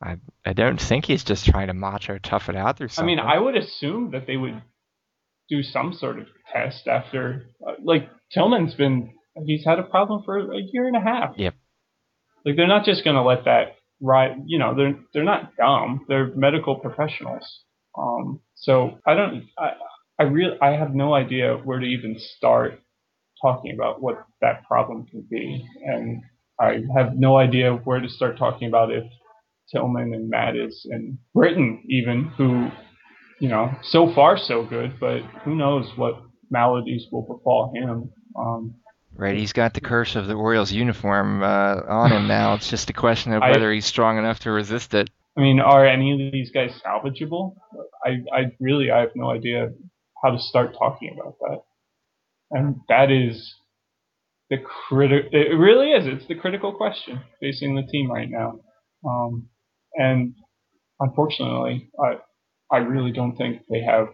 I 0.00 0.18
I 0.44 0.52
don't 0.52 0.80
think 0.80 1.04
he's 1.04 1.24
just 1.24 1.44
trying 1.44 1.66
to 1.66 1.74
macho 1.74 2.18
tough 2.18 2.48
it 2.48 2.54
out 2.54 2.78
through 2.78 2.88
I 2.96 3.02
mean, 3.02 3.18
I 3.18 3.38
would 3.38 3.56
assume 3.56 4.12
that 4.12 4.26
they 4.28 4.36
would 4.36 4.62
do 5.48 5.62
some 5.64 5.92
sort 5.92 6.20
of 6.20 6.26
test 6.52 6.86
after, 6.86 7.46
uh, 7.66 7.72
like 7.82 8.08
Tillman's 8.32 8.74
been, 8.74 9.14
he's 9.44 9.64
had 9.64 9.78
a 9.78 9.82
problem 9.82 10.22
for 10.24 10.38
a 10.38 10.60
year 10.72 10.86
and 10.86 10.96
a 10.96 11.00
half. 11.00 11.34
Yep. 11.36 11.54
Like 12.44 12.56
they're 12.56 12.68
not 12.68 12.84
just 12.84 13.04
going 13.04 13.16
to 13.16 13.22
let 13.22 13.44
that 13.46 13.76
ride. 14.00 14.36
You 14.46 14.58
know, 14.60 14.74
they're 14.76 14.94
they're 15.12 15.24
not 15.24 15.56
dumb. 15.56 16.04
They're 16.08 16.32
medical 16.36 16.76
professionals. 16.76 17.64
Um, 17.98 18.40
so 18.54 18.98
I 19.04 19.14
don't. 19.14 19.44
I 19.58 19.72
I 20.20 20.22
really 20.24 20.56
I 20.62 20.72
have 20.76 20.94
no 20.94 21.14
idea 21.14 21.56
where 21.56 21.80
to 21.80 21.86
even 21.86 22.16
start 22.18 22.80
talking 23.42 23.74
about 23.74 24.00
what 24.00 24.24
that 24.40 24.64
problem 24.68 25.06
could 25.10 25.28
be, 25.28 25.66
and 25.84 26.22
I 26.60 26.82
have 26.96 27.16
no 27.16 27.36
idea 27.36 27.72
where 27.72 28.00
to 28.00 28.08
start 28.08 28.38
talking 28.38 28.68
about 28.68 28.90
if 28.92 29.04
Tillman 29.70 30.14
and 30.14 30.30
Matusz 30.32 30.84
and 30.84 31.18
Britton 31.34 31.84
even 31.88 32.24
who 32.36 32.70
you 33.40 33.48
know 33.48 33.74
so 33.82 34.12
far 34.14 34.38
so 34.38 34.64
good, 34.64 34.98
but 35.00 35.20
who 35.44 35.54
knows 35.54 35.90
what 35.96 36.22
maladies 36.50 37.06
will 37.12 37.22
befall 37.22 37.72
him. 37.74 38.10
Um, 38.38 38.74
Right, 39.18 39.38
he's 39.38 39.54
got 39.54 39.72
the 39.72 39.80
curse 39.80 40.14
of 40.14 40.26
the 40.26 40.34
Orioles 40.34 40.70
uniform 40.72 41.42
uh, 41.42 41.80
on 41.88 42.12
him 42.12 42.26
now. 42.28 42.52
It's 42.54 42.68
just 42.68 42.90
a 42.90 42.92
question 42.92 43.32
of 43.32 43.42
I- 43.42 43.50
whether 43.50 43.72
he's 43.72 43.86
strong 43.86 44.18
enough 44.18 44.40
to 44.40 44.50
resist 44.50 44.92
it. 44.94 45.08
I 45.38 45.40
mean, 45.42 45.60
are 45.60 45.86
any 45.86 46.12
of 46.26 46.32
these 46.32 46.50
guys 46.50 46.70
salvageable? 46.84 47.54
I, 48.04 48.18
I 48.32 48.52
really, 48.58 48.90
I 48.90 49.00
have 49.00 49.10
no 49.14 49.30
idea 49.30 49.70
how 50.22 50.30
to 50.30 50.38
start 50.38 50.74
talking 50.78 51.14
about 51.18 51.36
that. 51.40 51.58
And 52.50 52.76
that 52.88 53.10
is 53.10 53.54
the 54.50 54.58
critical, 54.58 55.28
it 55.32 55.56
really 55.56 55.90
is, 55.92 56.06
it's 56.06 56.26
the 56.26 56.34
critical 56.34 56.72
question 56.72 57.20
facing 57.40 57.74
the 57.74 57.82
team 57.82 58.10
right 58.10 58.28
now. 58.30 58.60
Um, 59.06 59.48
and 59.94 60.34
unfortunately, 61.00 61.90
I, 62.02 62.16
I 62.72 62.78
really 62.78 63.12
don't 63.12 63.36
think 63.36 63.62
they 63.68 63.82
have 63.82 64.08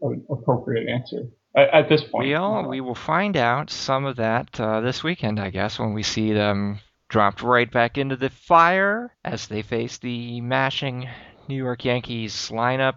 an 0.00 0.26
appropriate 0.30 0.88
answer 0.88 1.28
at, 1.56 1.68
at 1.72 1.88
this 1.88 2.02
point. 2.04 2.28
Well, 2.30 2.68
we 2.68 2.80
will 2.80 2.94
find 2.94 3.36
out 3.36 3.70
some 3.70 4.04
of 4.04 4.16
that 4.16 4.58
uh, 4.60 4.80
this 4.80 5.02
weekend, 5.02 5.40
I 5.40 5.50
guess, 5.50 5.78
when 5.78 5.92
we 5.94 6.02
see 6.02 6.32
them 6.32 6.80
dropped 7.08 7.42
right 7.42 7.70
back 7.70 7.98
into 7.98 8.16
the 8.16 8.30
fire 8.30 9.14
as 9.24 9.46
they 9.46 9.62
face 9.62 9.98
the 9.98 10.40
mashing 10.40 11.08
New 11.48 11.56
York 11.56 11.84
Yankees 11.84 12.50
lineup. 12.52 12.96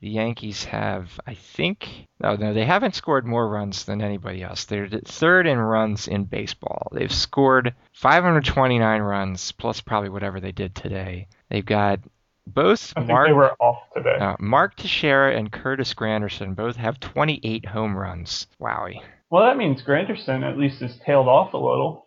The 0.00 0.10
Yankees 0.10 0.64
have, 0.64 1.18
I 1.26 1.34
think, 1.34 2.06
no, 2.20 2.36
no, 2.36 2.54
they 2.54 2.64
haven't 2.64 2.94
scored 2.94 3.26
more 3.26 3.48
runs 3.48 3.84
than 3.84 4.00
anybody 4.00 4.42
else. 4.42 4.64
They're 4.64 4.88
third 4.88 5.46
in 5.46 5.58
runs 5.58 6.06
in 6.06 6.24
baseball. 6.24 6.88
They've 6.92 7.12
scored 7.12 7.74
529 7.94 9.02
runs 9.02 9.52
plus 9.52 9.80
probably 9.80 10.10
whatever 10.10 10.40
they 10.40 10.52
did 10.52 10.74
today. 10.74 11.26
They've 11.48 11.66
got 11.66 12.00
both 12.46 12.94
Mark 12.96 13.28
they 13.28 13.32
were 13.32 13.54
off 13.60 13.82
today. 13.94 14.16
uh, 14.18 14.36
Mark 14.38 14.76
Teixeira 14.76 15.36
and 15.36 15.52
Curtis 15.52 15.94
Granderson 15.94 16.54
both 16.54 16.76
have 16.76 17.00
28 17.00 17.66
home 17.66 17.96
runs. 17.96 18.46
Wowie. 18.60 19.02
Well, 19.30 19.44
that 19.44 19.58
means 19.58 19.82
Granderson 19.82 20.42
at 20.48 20.56
least 20.56 20.80
has 20.80 20.96
tailed 21.04 21.28
off 21.28 21.52
a 21.52 21.58
little. 21.58 22.06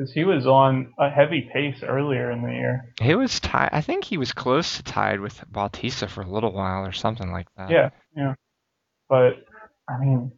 Because 0.00 0.14
he 0.14 0.24
was 0.24 0.46
on 0.46 0.94
a 0.98 1.10
heavy 1.10 1.50
pace 1.52 1.82
earlier 1.82 2.30
in 2.30 2.40
the 2.40 2.52
year. 2.52 2.94
He 3.02 3.14
was 3.14 3.38
tied. 3.38 3.68
I 3.70 3.82
think 3.82 4.02
he 4.02 4.16
was 4.16 4.32
close 4.32 4.78
to 4.78 4.82
tied 4.82 5.20
with 5.20 5.44
Bautista 5.52 6.08
for 6.08 6.22
a 6.22 6.26
little 6.26 6.52
while 6.54 6.86
or 6.86 6.92
something 6.92 7.30
like 7.30 7.48
that. 7.58 7.68
Yeah, 7.68 7.90
yeah. 8.16 8.32
But, 9.10 9.44
I 9.90 9.98
mean, 9.98 10.32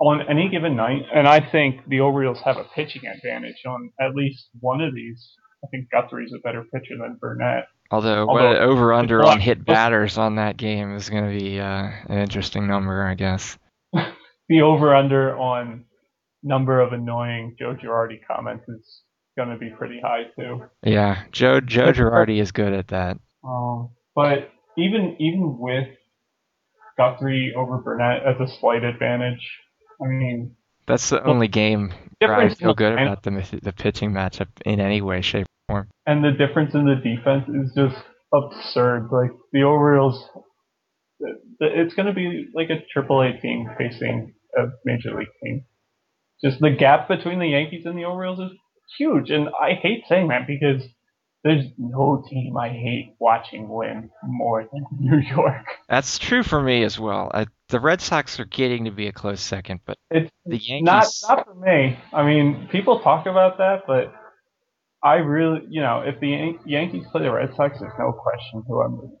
on 0.00 0.22
any 0.28 0.48
given 0.48 0.74
night, 0.74 1.02
and 1.14 1.28
I 1.28 1.48
think 1.48 1.86
the 1.86 2.00
Orioles 2.00 2.40
have 2.44 2.56
a 2.56 2.64
pitching 2.74 3.02
advantage 3.06 3.62
on 3.68 3.92
at 4.00 4.16
least 4.16 4.48
one 4.58 4.80
of 4.80 4.92
these. 4.92 5.32
I 5.62 5.68
think 5.68 5.90
Guthrie's 5.92 6.32
a 6.34 6.40
better 6.40 6.64
pitcher 6.64 6.96
than 7.00 7.18
Burnett. 7.20 7.66
Although, 7.92 8.26
what 8.26 8.56
over 8.56 8.92
under 8.92 9.22
on 9.22 9.38
hit 9.38 9.64
batters 9.64 10.18
on 10.18 10.34
that 10.36 10.56
game 10.56 10.96
is 10.96 11.08
going 11.08 11.32
to 11.32 11.38
be 11.38 11.60
uh, 11.60 11.88
an 12.08 12.18
interesting 12.18 12.66
number, 12.66 13.06
I 13.06 13.14
guess. 13.14 13.56
The 14.50 14.62
over 14.62 14.96
under 14.96 15.36
on 15.36 15.84
number 16.42 16.80
of 16.80 16.92
annoying 16.92 17.56
Joe 17.58 17.74
Girardi 17.74 18.18
comments 18.30 18.64
is 18.68 19.02
going 19.36 19.50
to 19.50 19.56
be 19.58 19.70
pretty 19.70 20.00
high, 20.02 20.24
too. 20.38 20.62
Yeah, 20.82 21.22
Joe 21.32 21.60
Joe 21.60 21.92
Girardi 21.92 22.40
is 22.40 22.52
good 22.52 22.72
at 22.72 22.88
that. 22.88 23.18
Um, 23.44 23.90
but 24.14 24.50
even 24.76 25.16
even 25.20 25.58
with 25.58 25.88
Guthrie 26.96 27.54
over 27.56 27.78
Burnett 27.78 28.22
as 28.26 28.40
a 28.40 28.52
slight 28.60 28.82
advantage, 28.84 29.48
I 30.02 30.08
mean, 30.08 30.56
That's 30.86 31.10
the 31.10 31.22
only 31.24 31.48
game 31.48 31.92
where 32.20 32.34
I 32.34 32.48
feel 32.54 32.74
good 32.74 32.92
about 32.94 33.22
the 33.22 33.60
the 33.62 33.72
pitching 33.72 34.10
matchup 34.12 34.48
in 34.64 34.80
any 34.80 35.00
way, 35.00 35.20
shape, 35.20 35.46
or 35.68 35.74
form. 35.74 35.88
and 36.06 36.24
the 36.24 36.32
difference 36.32 36.74
in 36.74 36.86
the 36.86 36.96
defense 36.96 37.44
is 37.48 37.72
just 37.76 38.02
absurd. 38.34 39.08
Like 39.12 39.30
the 39.52 39.62
Orioles, 39.62 40.28
it's 41.60 41.94
going 41.94 42.06
to 42.06 42.12
be 42.12 42.46
like 42.54 42.70
a 42.70 42.80
Triple 42.92 43.22
A 43.22 43.38
team 43.40 43.68
facing 43.78 44.34
a 44.56 44.66
major 44.84 45.16
league 45.16 45.28
team. 45.44 45.64
Just 46.44 46.60
the 46.60 46.70
gap 46.70 47.08
between 47.08 47.38
the 47.38 47.48
Yankees 47.48 47.84
and 47.84 47.98
the 47.98 48.04
Orioles 48.04 48.38
is 48.38 48.56
huge, 48.96 49.30
and 49.30 49.48
I 49.48 49.74
hate 49.74 50.04
saying 50.08 50.28
that 50.28 50.46
because 50.46 50.82
there's 51.44 51.64
no 51.78 52.22
team 52.28 52.56
I 52.56 52.68
hate 52.68 53.14
watching 53.18 53.68
win 53.68 54.10
more 54.22 54.68
than 54.72 54.84
New 54.98 55.18
York. 55.18 55.64
That's 55.88 56.18
true 56.18 56.42
for 56.42 56.60
me 56.60 56.84
as 56.84 56.98
well. 56.98 57.30
I, 57.32 57.46
the 57.68 57.80
Red 57.80 58.00
Sox 58.00 58.38
are 58.40 58.44
getting 58.44 58.84
to 58.84 58.90
be 58.90 59.06
a 59.06 59.12
close 59.12 59.40
second, 59.40 59.80
but 59.84 59.96
It's 60.10 60.30
the 60.44 60.58
Yankees. 60.58 60.84
Not 60.84 61.06
not 61.28 61.46
for 61.46 61.54
me. 61.54 61.98
I 62.12 62.24
mean, 62.24 62.68
people 62.70 63.00
talk 63.00 63.26
about 63.26 63.58
that, 63.58 63.82
but 63.86 64.12
I 65.02 65.16
really, 65.16 65.60
you 65.68 65.80
know, 65.80 66.02
if 66.04 66.18
the 66.20 66.28
Yan- 66.28 66.58
Yankees 66.64 67.04
play 67.12 67.22
the 67.22 67.32
Red 67.32 67.54
Sox, 67.54 67.78
there's 67.78 67.92
no 67.98 68.12
question 68.12 68.64
who 68.66 68.82
I'm 68.82 68.96
rooting 68.96 69.18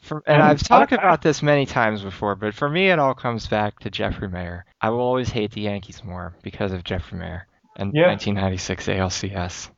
for. 0.00 0.22
And 0.26 0.42
I've 0.42 0.62
talked 0.62 0.92
I- 0.92 0.96
about 0.96 1.22
this 1.22 1.42
many 1.42 1.66
times 1.66 2.02
before, 2.02 2.34
but 2.34 2.54
for 2.54 2.68
me, 2.68 2.90
it 2.90 2.98
all 2.98 3.14
comes 3.14 3.46
back 3.46 3.78
to 3.80 3.90
Jeffrey 3.90 4.28
Maier. 4.28 4.62
I 4.80 4.90
will 4.90 5.00
always 5.00 5.28
hate 5.30 5.52
the 5.52 5.62
Yankees 5.62 6.02
more 6.04 6.34
because 6.42 6.72
of 6.72 6.84
Jeffrey 6.84 7.18
Maier 7.18 7.42
and 7.76 7.92
Yeah. 7.94 8.06
1996 8.06 8.86
ALCS. 8.88 9.70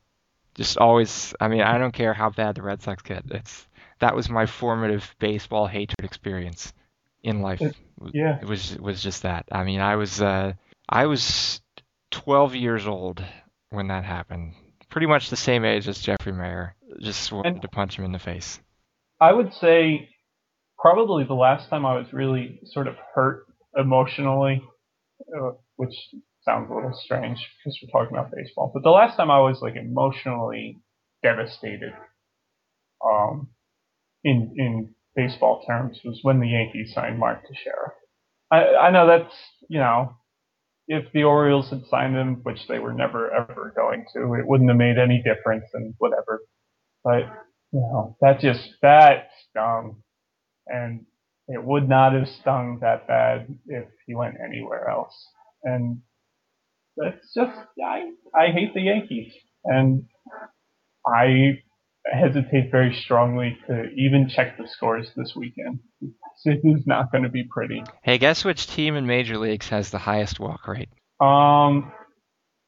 Just 0.55 0.77
always, 0.79 1.35
I 1.41 1.49
mean, 1.49 1.63
I 1.63 1.79
don't 1.79 1.93
care 1.95 2.13
how 2.15 2.31
bad 2.31 2.55
the 2.57 2.63
Red 2.63 2.83
Sox 2.83 3.03
get. 3.03 3.25
It's 3.31 3.67
that 4.01 4.15
was 4.17 4.29
my 4.29 4.47
formative 4.47 5.15
baseball 5.19 5.67
hatred 5.67 6.05
experience 6.05 6.73
in 7.23 7.41
life. 7.41 7.61
It- 7.63 7.77
Yeah, 8.13 8.39
It 8.43 8.47
was 8.47 8.77
was 8.79 9.01
just 9.03 9.23
that. 9.23 9.47
I 9.53 9.63
mean, 9.65 9.81
I 9.81 9.95
was 9.97 10.21
uh, 10.21 10.55
I 10.89 11.07
was 11.07 11.61
12 12.11 12.55
years 12.57 12.87
old 12.87 13.25
when 13.71 13.89
that 13.89 14.05
happened. 14.05 14.55
Pretty 14.91 15.07
much 15.07 15.31
the 15.31 15.37
same 15.37 15.65
age 15.65 15.87
as 15.89 16.01
Jeffrey 16.01 16.33
Maier. 16.33 16.73
Just 17.01 17.31
wanted 17.33 17.53
And- 17.55 17.63
to 17.63 17.69
punch 17.69 17.97
him 17.99 18.05
in 18.05 18.13
the 18.13 18.19
face. 18.19 18.61
I 19.23 19.33
would 19.33 19.55
say 19.55 20.11
probably 20.79 21.25
the 21.25 21.35
last 21.35 21.71
time 21.71 21.87
I 21.87 21.97
was 21.97 22.13
really 22.13 22.61
sort 22.65 22.89
of 22.89 22.97
hurt 23.15 23.47
emotionally, 23.77 24.63
uh, 25.37 25.53
which 25.77 25.95
sounds 26.45 26.71
a 26.71 26.75
little 26.75 26.95
strange 27.05 27.39
because 27.65 27.79
we're 27.83 27.91
talking 28.01 28.17
about 28.17 28.33
baseball, 28.35 28.73
but 28.75 28.83
the 28.83 28.91
last 28.91 29.17
time 29.17 29.31
I 29.31 29.41
was 29.41 29.61
like 29.63 29.77
emotionally 29.77 30.81
devastated, 31.23 31.95
um, 33.05 33.49
in 34.25 34.55
in 34.59 34.95
baseball 35.17 35.65
terms 35.67 36.01
was 36.05 36.21
when 36.23 36.41
the 36.41 36.49
Yankees 36.49 36.93
signed 36.95 37.19
Mark 37.19 37.43
Teixeira. 37.47 37.93
I 38.51 38.89
I 38.89 38.91
know 38.91 39.07
that's 39.07 39.35
you 39.69 39.79
know. 39.81 40.15
If 40.89 41.13
the 41.15 41.25
Orioles 41.25 41.71
had 41.71 41.87
signed 41.91 42.17
him, 42.17 42.41
which 42.45 42.69
they 42.69 42.79
were 42.81 42.93
never 42.95 43.33
ever 43.33 43.73
going 43.77 44.07
to, 44.15 44.35
it 44.35 44.47
wouldn't 44.47 44.71
have 44.71 44.79
made 44.79 44.99
any 44.99 45.23
difference 45.23 45.65
and 45.75 45.95
whatever. 45.99 46.43
But 47.05 47.25
you 47.73 47.81
know, 47.81 48.17
that 48.21 48.41
just 48.41 48.69
that 48.83 49.29
stung, 49.49 50.03
and 50.67 51.07
it 51.49 51.63
would 51.63 51.89
not 51.89 52.13
have 52.13 52.29
stung 52.29 52.79
that 52.83 53.07
bad 53.09 53.47
if 53.67 53.85
he 54.07 54.15
went 54.15 54.37
anywhere 54.45 54.89
else. 54.89 55.15
And 55.65 56.01
that's 56.97 57.35
just 57.35 57.59
I 57.83 58.11
I 58.35 58.53
hate 58.53 58.75
the 58.75 58.83
Yankees, 58.83 59.33
and 59.65 60.05
I 61.07 61.63
hesitate 62.05 62.71
very 62.71 62.95
strongly 62.95 63.59
to 63.69 63.85
even 63.97 64.29
check 64.29 64.59
the 64.59 64.67
scores 64.67 65.11
this 65.17 65.35
weekend. 65.37 65.79
It 66.45 66.61
is 66.65 66.87
not 66.87 67.13
going 67.13 67.23
to 67.25 67.31
be 67.31 67.45
pretty. 67.45 67.85
Hey, 68.03 68.19
guess 68.19 68.45
which 68.45 68.67
team 68.67 68.97
in 68.97 69.07
major 69.07 69.39
leagues 69.39 69.69
has 69.69 69.91
the 69.91 69.99
highest 69.99 70.41
walk 70.41 70.67
rate? 70.67 70.89
Um, 71.21 71.93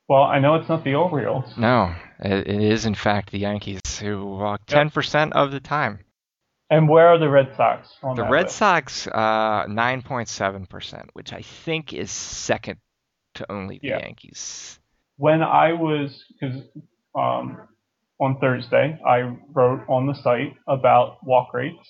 well, 0.08 0.23
I 0.23 0.38
know 0.38 0.54
it's 0.54 0.68
not 0.68 0.84
the 0.84 0.94
Orioles. 0.94 1.52
No, 1.56 1.94
it, 2.20 2.46
it 2.46 2.62
is 2.62 2.87
in 2.87 2.94
fact 2.94 3.32
the 3.32 3.38
Yankees 3.38 3.80
who 3.98 4.24
walk 4.26 4.62
Yep. 4.70 4.92
10% 4.92 5.32
of 5.32 5.50
the 5.52 5.60
time. 5.60 6.00
And 6.70 6.88
where 6.88 7.08
are 7.08 7.18
the 7.18 7.28
Red 7.28 7.54
Sox 7.56 7.88
on 8.02 8.16
The 8.16 8.24
Red 8.24 8.44
list? 8.46 8.56
Sox, 8.56 9.06
uh, 9.06 9.66
9.7%, 9.68 11.10
which 11.12 11.32
I 11.32 11.42
think 11.42 11.92
is 11.92 12.10
second 12.10 12.78
to 13.34 13.50
only 13.52 13.78
the 13.80 13.88
Yeah. 13.88 13.98
Yankees. 13.98 14.80
when 15.16 15.42
I 15.42 15.72
was 15.72 16.24
because 16.40 16.62
um, 17.14 17.68
on 18.20 18.38
Thursday 18.40 18.98
I 19.06 19.36
wrote 19.52 19.82
on 19.88 20.06
the 20.06 20.14
site 20.14 20.54
about 20.66 21.18
walk 21.24 21.52
rates, 21.54 21.88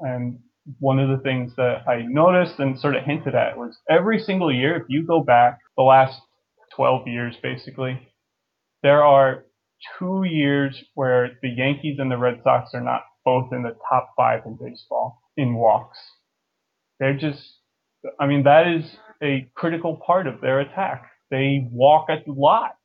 and 0.00 0.40
one 0.80 0.98
of 0.98 1.08
the 1.08 1.22
things 1.22 1.54
that 1.56 1.86
I 1.86 2.02
noticed 2.02 2.58
and 2.58 2.78
sort 2.78 2.96
of 2.96 3.04
hinted 3.04 3.34
at 3.34 3.56
was 3.56 3.78
every 3.88 4.18
single 4.18 4.52
year, 4.52 4.74
if 4.76 4.84
you 4.88 5.06
go 5.06 5.20
back 5.22 5.58
the 5.76 5.82
last 5.84 6.20
12 6.74 7.06
years, 7.06 7.36
basically, 7.42 8.00
there 8.82 9.04
are 9.04 9.44
two 9.98 10.24
years 10.24 10.82
where 10.94 11.32
the 11.42 11.48
Yankees 11.48 11.96
and 11.98 12.10
the 12.10 12.18
Red 12.18 12.40
Sox 12.42 12.70
are 12.74 12.80
not 12.80 13.02
both 13.24 13.52
in 13.52 13.62
the 13.62 13.76
top 13.88 14.10
five 14.16 14.42
in 14.46 14.58
baseball 14.60 15.20
in 15.36 15.54
walks. 15.54 15.98
They're 17.00 17.16
just, 17.16 17.42
I 18.20 18.26
mean, 18.26 18.44
that 18.44 18.66
is 18.66 18.96
a 19.22 19.50
critical 19.54 20.00
part 20.06 20.26
of 20.26 20.40
their 20.40 20.60
attack. 20.60 21.10
They 21.30 21.68
walk 21.70 22.08
a 22.08 22.22
lot. 22.26 22.76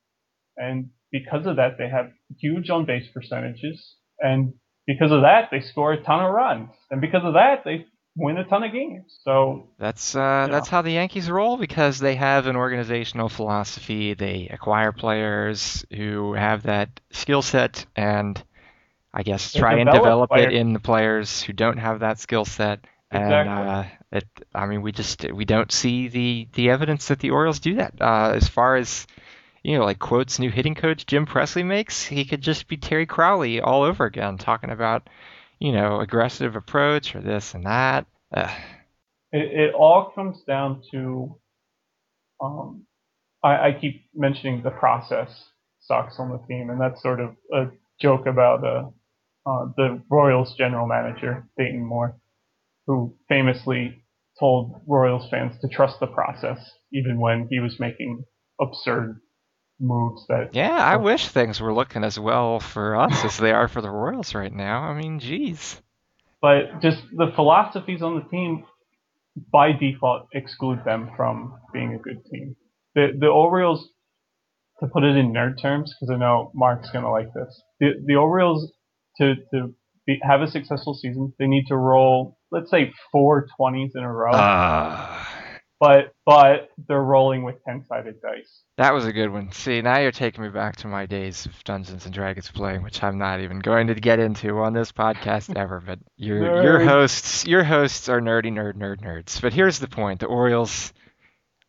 And 0.58 0.90
because 1.12 1.46
of 1.46 1.56
that, 1.56 1.78
they 1.78 1.90
have 1.90 2.12
huge 2.38 2.70
on 2.70 2.86
base 2.86 3.08
percentages, 3.14 3.96
and 4.20 4.54
because 4.86 5.12
of 5.12 5.22
that, 5.22 5.50
they 5.52 5.62
score 5.62 5.94
a 5.94 6.04
ton 6.04 6.24
of 6.24 6.32
runs, 6.32 6.70
and 6.92 7.00
because 7.00 7.22
of 7.24 7.34
that, 7.34 7.64
they 7.64 7.86
win 8.16 8.38
a 8.38 8.44
ton 8.44 8.64
of 8.64 8.72
games. 8.72 9.20
So 9.24 9.70
that's 9.78 10.16
uh, 10.16 10.48
that's 10.50 10.70
how 10.70 10.82
the 10.82 10.92
Yankees 10.92 11.30
roll 11.30 11.58
because 11.58 12.00
they 12.00 12.16
have 12.16 12.48
an 12.48 12.56
organizational 12.56 13.30
philosophy. 13.30 14.14
They 14.14 14.50
acquire 14.52 14.92
players 14.92 15.86
who 15.96 16.34
have 16.34 16.64
that 16.64 17.00
skill 17.12 17.42
set 17.42 17.86
and 17.96 18.42
I 19.14 19.24
guess 19.24 19.54
try 19.54 19.80
and 19.80 19.90
develop 19.90 20.30
players. 20.30 20.54
it 20.54 20.58
in 20.58 20.74
the 20.74 20.80
players 20.80 21.42
who 21.42 21.54
don't 21.54 21.78
have 21.78 22.02
that 22.02 22.20
skill 22.20 22.46
set. 22.46 22.86
Exactly. 23.12 23.52
And 23.52 23.70
uh, 23.70 23.84
it, 24.12 24.28
I 24.54 24.66
mean, 24.68 24.82
we 24.82 24.92
just 24.92 25.32
we 25.32 25.46
don't 25.46 25.72
see 25.72 26.08
the 26.08 26.48
the 26.54 26.70
evidence 26.70 27.08
that 27.08 27.20
the 27.20 27.32
Orioles 27.32 27.60
do 27.60 27.76
that. 27.76 27.96
Uh, 28.00 28.34
as 28.36 28.48
far 28.48 28.76
as 28.76 29.08
you 29.64 29.78
know, 29.78 29.84
like 29.84 30.00
quotes 30.00 30.40
new 30.40 30.52
hitting 30.52 30.76
coach 30.76 31.06
Jim 31.06 31.26
Presley 31.26 31.64
makes, 31.64 32.06
he 32.06 32.26
could 32.26 32.42
just 32.42 32.68
be 32.68 32.78
Terry 32.78 33.06
Crowley 33.06 33.62
all 33.62 33.84
over 33.84 34.06
again, 34.06 34.38
talking 34.38 34.70
about 34.70 35.10
you 35.60 35.72
know 35.72 36.00
aggressive 36.00 36.56
approach 36.56 37.16
or 37.16 37.22
this 37.22 37.54
and 37.54 37.66
that. 37.66 38.06
Uh, 38.34 38.54
it, 39.32 39.70
it 39.70 39.74
all 39.74 40.12
comes 40.16 40.42
down 40.48 40.82
to 40.92 41.38
um, 42.42 42.86
I, 43.44 43.70
I 43.70 43.78
keep 43.80 44.06
mentioning 44.14 44.62
the 44.64 44.72
process 44.72 45.30
sucks 45.82 46.20
on 46.20 46.30
the 46.32 46.40
team, 46.48 46.70
and 46.70 46.80
that's 46.80 47.02
sort 47.02 47.20
of 47.20 47.36
a 47.54 47.68
joke 48.00 48.26
about 48.26 48.64
uh, 48.64 48.90
uh, 49.50 49.66
the 49.78 50.02
Royals 50.10 50.56
general 50.56 50.88
manager 50.88 51.48
Dayton 51.58 51.84
Moore, 51.84 52.18
who 52.86 53.16
famously 53.28 54.04
told 54.40 54.82
Royals 54.88 55.30
fans 55.30 55.60
to 55.62 55.68
trust 55.68 56.00
the 56.00 56.08
process, 56.08 56.60
even 56.94 57.20
when 57.20 57.48
he 57.50 57.60
was 57.60 57.80
making 57.80 58.24
absurd 58.62 59.20
moves 59.80 60.26
that. 60.28 60.50
Yeah, 60.54 60.76
I 60.76 60.98
wish 60.98 61.28
things 61.28 61.60
were 61.60 61.74
looking 61.74 62.04
as 62.04 62.20
well 62.20 62.60
for 62.60 62.96
us 62.96 63.24
as 63.24 63.38
they 63.38 63.52
are 63.52 63.68
for 63.68 63.82
the 63.82 63.90
Royals 63.90 64.36
right 64.36 64.54
now. 64.54 64.82
I 64.82 65.00
mean, 65.00 65.20
geez. 65.20 65.82
But 66.42 66.82
just 66.82 67.02
the 67.12 67.32
philosophies 67.36 68.02
on 68.02 68.16
the 68.16 68.30
team 68.30 68.66
by 69.52 69.72
default 69.72 70.28
exclude 70.34 70.84
them 70.86 71.12
from 71.16 71.60
being 71.74 71.94
a 71.94 71.98
good 71.98 72.26
team. 72.32 72.56
The 72.96 73.10
the 73.18 73.28
Orioles, 73.28 73.90
to 74.80 74.88
put 74.88 75.04
it 75.04 75.16
in 75.16 75.34
nerd 75.34 75.62
terms, 75.62 75.94
because 75.94 76.14
I 76.14 76.18
know 76.18 76.52
Mark's 76.54 76.90
gonna 76.92 77.12
like 77.12 77.34
this. 77.34 77.62
The 77.80 77.92
the 78.06 78.16
Orioles 78.16 78.72
to 79.18 79.36
to 79.54 79.76
be, 80.10 80.20
have 80.24 80.42
a 80.42 80.48
successful 80.48 80.94
season, 80.94 81.34
they 81.38 81.48
need 81.48 81.66
to 81.68 81.78
roll, 81.78 82.38
let's 82.52 82.72
say, 82.72 82.92
four 83.12 83.48
20s 83.60 83.92
in 83.96 84.04
a 84.04 84.12
row. 84.12 84.32
Uh, 84.32 85.24
but 85.80 86.14
but 86.26 86.70
they're 86.88 87.02
rolling 87.02 87.44
with 87.44 87.56
10-sided 87.68 88.22
dice. 88.22 88.64
That 88.78 88.94
was 88.94 89.06
a 89.06 89.14
good 89.14 89.30
one. 89.30 89.52
See, 89.52 89.82
now 89.82 90.00
you're 90.00 90.12
taking 90.12 90.44
me 90.44 90.50
back 90.50 90.76
to 90.78 90.88
my 90.88 91.06
days 91.06 91.46
of 91.46 91.64
Dungeons 91.64 92.06
and 92.06 92.14
Dragons 92.14 92.52
playing, 92.52 92.84
which 92.84 93.02
I'm 93.02 93.18
not 93.18 93.40
even 93.40 93.60
going 93.60 93.88
to 93.88 93.96
get 93.96 94.20
into 94.20 94.60
on 94.60 94.74
this 94.74 94.92
podcast 94.92 95.56
ever. 95.56 95.82
But 95.86 96.00
your 96.18 96.64
your 96.64 96.80
hosts 96.80 97.48
your 97.48 97.64
hosts 97.64 98.10
are 98.10 98.20
nerdy 98.22 98.52
nerd 98.52 98.76
nerd 98.76 99.02
nerds. 99.02 99.42
But 99.42 99.54
here's 99.54 99.80
the 99.80 99.88
point: 99.88 100.20
the 100.20 100.28
Orioles, 100.28 100.94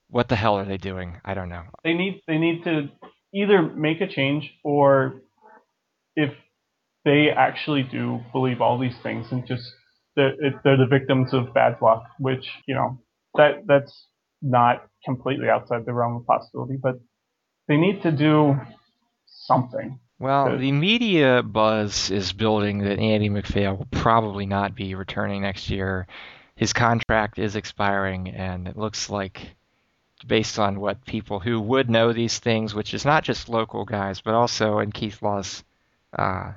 what 0.08 0.28
the 0.28 0.36
hell 0.36 0.58
are 0.58 0.64
they 0.64 0.78
doing? 0.78 1.20
I 1.24 1.34
don't 1.34 1.48
know. 1.48 1.62
They 1.84 1.94
need 1.94 2.22
they 2.26 2.38
need 2.38 2.64
to 2.64 2.88
either 3.32 3.62
make 3.62 4.00
a 4.00 4.08
change 4.08 4.52
or 4.64 5.22
if 6.16 6.34
they 7.04 7.28
actually 7.30 7.84
do 7.84 8.20
believe 8.32 8.60
all 8.60 8.78
these 8.78 8.96
things 9.02 9.28
and 9.30 9.46
just 9.46 9.72
they're, 10.16 10.34
they're 10.64 10.76
the 10.76 10.86
victims 10.90 11.32
of 11.32 11.54
bad 11.54 11.76
luck, 11.80 12.02
which 12.18 12.46
you 12.66 12.74
know 12.74 12.98
that 13.40 13.66
that's 13.66 14.06
not 14.42 14.86
completely 15.04 15.48
outside 15.48 15.84
the 15.86 15.92
realm 15.92 16.16
of 16.16 16.26
possibility, 16.26 16.76
but 16.76 17.00
they 17.68 17.76
need 17.76 18.02
to 18.02 18.12
do 18.12 18.60
something. 19.26 19.98
Well, 20.18 20.58
the 20.58 20.72
media 20.72 21.42
buzz 21.42 22.10
is 22.10 22.34
building 22.34 22.80
that 22.80 22.98
Andy 22.98 23.30
MacPhail 23.30 23.76
will 23.76 23.88
probably 23.90 24.44
not 24.44 24.74
be 24.74 24.94
returning 24.94 25.40
next 25.40 25.70
year. 25.70 26.06
His 26.56 26.74
contract 26.74 27.38
is 27.38 27.56
expiring, 27.56 28.28
and 28.28 28.68
it 28.68 28.76
looks 28.76 29.08
like, 29.08 29.54
based 30.26 30.58
on 30.58 30.78
what 30.78 31.06
people 31.06 31.40
who 31.40 31.58
would 31.58 31.88
know 31.88 32.12
these 32.12 32.38
things, 32.38 32.74
which 32.74 32.92
is 32.92 33.06
not 33.06 33.24
just 33.24 33.48
local 33.48 33.86
guys, 33.86 34.20
but 34.20 34.34
also 34.34 34.80
in 34.80 34.92
Keith 34.92 35.22
Law's 35.22 35.64
uh, 36.12 36.52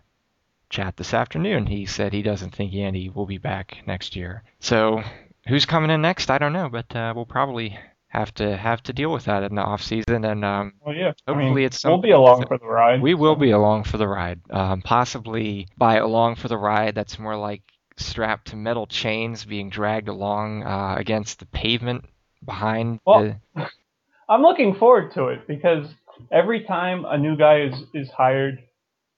chat 0.69 0.97
this 0.97 1.13
afternoon, 1.13 1.65
he 1.67 1.85
said 1.85 2.11
he 2.11 2.21
doesn't 2.21 2.53
think 2.53 2.73
Andy 2.73 3.07
will 3.07 3.25
be 3.25 3.37
back 3.37 3.77
next 3.85 4.15
year. 4.15 4.43
So 4.59 5.03
who's 5.47 5.65
coming 5.65 5.89
in 5.91 6.01
next? 6.01 6.29
I 6.29 6.37
don't 6.37 6.53
know, 6.53 6.69
but 6.69 6.95
uh, 6.95 7.13
we'll 7.15 7.25
probably 7.25 7.77
have 8.13 8.33
to 8.35 8.55
have 8.55 8.83
to 8.83 8.93
deal 8.93 9.11
with 9.11 9.25
that 9.25 9.43
in 9.43 9.55
the 9.55 9.61
off 9.61 9.81
season, 9.81 10.23
and 10.23 10.45
um, 10.45 10.73
well, 10.85 10.95
yeah, 10.95 11.13
hopefully 11.27 11.45
I 11.45 11.53
mean, 11.53 11.65
it's 11.65 11.83
we'll 11.83 11.97
be 11.97 12.11
along 12.11 12.45
for 12.47 12.57
the 12.57 12.65
ride. 12.65 13.01
We 13.01 13.15
will 13.15 13.35
be 13.35 13.51
along 13.51 13.85
for 13.85 13.97
the 13.97 14.07
ride. 14.07 14.39
Um, 14.51 14.81
possibly 14.81 15.67
by 15.77 15.97
along 15.97 16.35
for 16.35 16.47
the 16.47 16.57
ride, 16.57 16.93
that's 16.93 17.17
more 17.17 17.35
like 17.35 17.63
strapped 17.97 18.49
to 18.49 18.55
metal 18.55 18.85
chains 18.85 19.45
being 19.45 19.69
dragged 19.69 20.09
along 20.09 20.63
uh, 20.63 20.95
against 20.97 21.39
the 21.39 21.47
pavement 21.47 22.05
behind. 22.45 22.99
Well, 23.05 23.35
the... 23.55 23.69
I'm 24.29 24.43
looking 24.43 24.75
forward 24.75 25.13
to 25.15 25.29
it 25.29 25.47
because 25.47 25.87
every 26.31 26.63
time 26.65 27.05
a 27.05 27.17
new 27.17 27.35
guy 27.35 27.61
is 27.61 27.75
is 27.95 28.11
hired, 28.11 28.61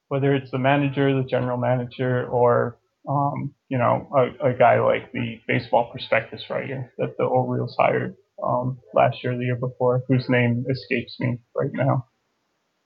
whether 0.07 0.33
it's 0.33 0.51
the 0.51 0.59
manager, 0.59 1.13
the 1.13 1.27
general 1.27 1.57
manager, 1.57 2.25
or 2.27 2.77
um, 3.07 3.53
you 3.69 3.77
know, 3.77 4.09
a, 4.15 4.49
a, 4.49 4.53
guy 4.53 4.79
like 4.79 5.11
the 5.11 5.39
baseball 5.47 5.89
prospectus 5.91 6.43
writer 6.49 6.91
that 6.97 7.15
the 7.17 7.23
Orioles 7.23 7.75
hired 7.77 8.15
um, 8.43 8.79
last 8.93 9.23
year, 9.23 9.37
the 9.37 9.45
year 9.45 9.55
before, 9.55 10.03
whose 10.07 10.27
name 10.29 10.65
escapes 10.69 11.15
me 11.19 11.37
right 11.55 11.71
now. 11.73 12.05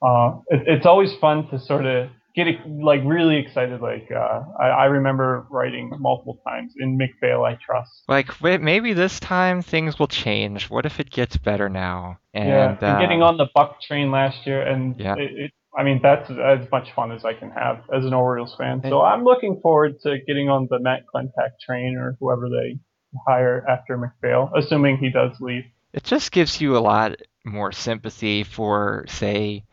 Uh, 0.02 0.40
it, 0.48 0.62
it's 0.66 0.86
always 0.86 1.14
fun 1.20 1.48
to 1.50 1.58
sort 1.58 1.86
of 1.86 2.10
get 2.34 2.46
like 2.66 3.00
really 3.04 3.36
excited. 3.36 3.80
Like 3.80 4.08
uh, 4.14 4.42
I, 4.60 4.68
I, 4.68 4.84
remember 4.86 5.46
writing 5.50 5.90
multiple 5.98 6.40
times 6.46 6.72
in 6.78 6.96
MacPhail 6.96 7.44
I 7.44 7.58
trust. 7.64 7.90
Like 8.08 8.40
maybe 8.42 8.92
this 8.92 9.20
time 9.20 9.62
things 9.62 9.98
will 9.98 10.08
change. 10.08 10.70
What 10.70 10.86
if 10.86 11.00
it 11.00 11.10
gets 11.10 11.36
better 11.36 11.68
now? 11.68 12.18
And, 12.32 12.48
yeah, 12.48 12.70
and 12.70 12.82
uh, 12.82 13.00
getting 13.00 13.22
on 13.22 13.36
the 13.36 13.46
Buck 13.54 13.80
train 13.80 14.10
last 14.10 14.46
year, 14.46 14.62
and 14.62 14.98
yeah. 14.98 15.14
it, 15.16 15.30
it 15.36 15.52
I 15.76 15.84
mean, 15.84 16.00
that's 16.02 16.28
as 16.30 16.68
much 16.70 16.92
fun 16.94 17.12
as 17.12 17.24
I 17.24 17.34
can 17.34 17.50
have 17.50 17.82
as 17.94 18.04
an 18.04 18.12
Orioles 18.12 18.54
fan. 18.58 18.82
So 18.88 19.02
I'm 19.02 19.24
looking 19.24 19.60
forward 19.62 20.00
to 20.02 20.18
getting 20.26 20.48
on 20.48 20.66
the 20.68 20.80
Matt 20.80 21.04
Klentak 21.12 21.60
train 21.64 21.96
or 21.96 22.16
whoever 22.18 22.48
they 22.48 22.78
hire 23.26 23.64
after 23.68 23.96
MacPhail, 23.96 24.50
assuming 24.56 24.98
he 24.98 25.10
does 25.10 25.32
leave. 25.40 25.64
It 25.92 26.04
just 26.04 26.32
gives 26.32 26.60
you 26.60 26.76
a 26.76 26.78
lot 26.78 27.16
more 27.44 27.72
sympathy 27.72 28.44
for, 28.44 29.04
say, 29.08 29.64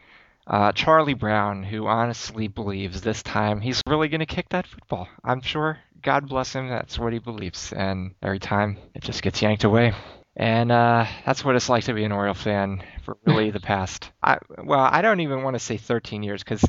uh, 0.47 0.71
Charlie 0.71 1.13
Brown, 1.13 1.63
who 1.63 1.87
honestly 1.87 2.47
believes 2.47 3.01
this 3.01 3.21
time 3.21 3.59
he's 3.59 3.81
really 3.87 4.07
going 4.07 4.21
to 4.21 4.25
kick 4.25 4.49
that 4.49 4.65
football. 4.65 5.07
I'm 5.23 5.41
sure, 5.41 5.79
God 6.01 6.29
bless 6.29 6.53
him, 6.53 6.69
that's 6.69 6.97
what 6.97 7.13
he 7.13 7.19
believes. 7.19 7.73
And 7.73 8.13
every 8.23 8.39
time 8.39 8.77
it 8.95 9.03
just 9.03 9.21
gets 9.21 9.41
yanked 9.41 9.63
away. 9.63 9.93
And 10.39 10.71
uh, 10.71 11.07
that's 11.25 11.43
what 11.43 11.55
it's 11.55 11.67
like 11.67 11.85
to 11.85 11.95
be 11.95 12.03
an 12.03 12.11
Oriole 12.11 12.35
fan 12.35 12.83
for 13.03 13.17
really 13.25 13.49
the 13.49 13.59
past. 13.59 14.11
I, 14.21 14.37
well, 14.63 14.79
I 14.79 15.01
don't 15.01 15.21
even 15.21 15.41
want 15.41 15.55
to 15.55 15.59
say 15.59 15.77
13 15.77 16.21
years 16.21 16.43
because 16.43 16.63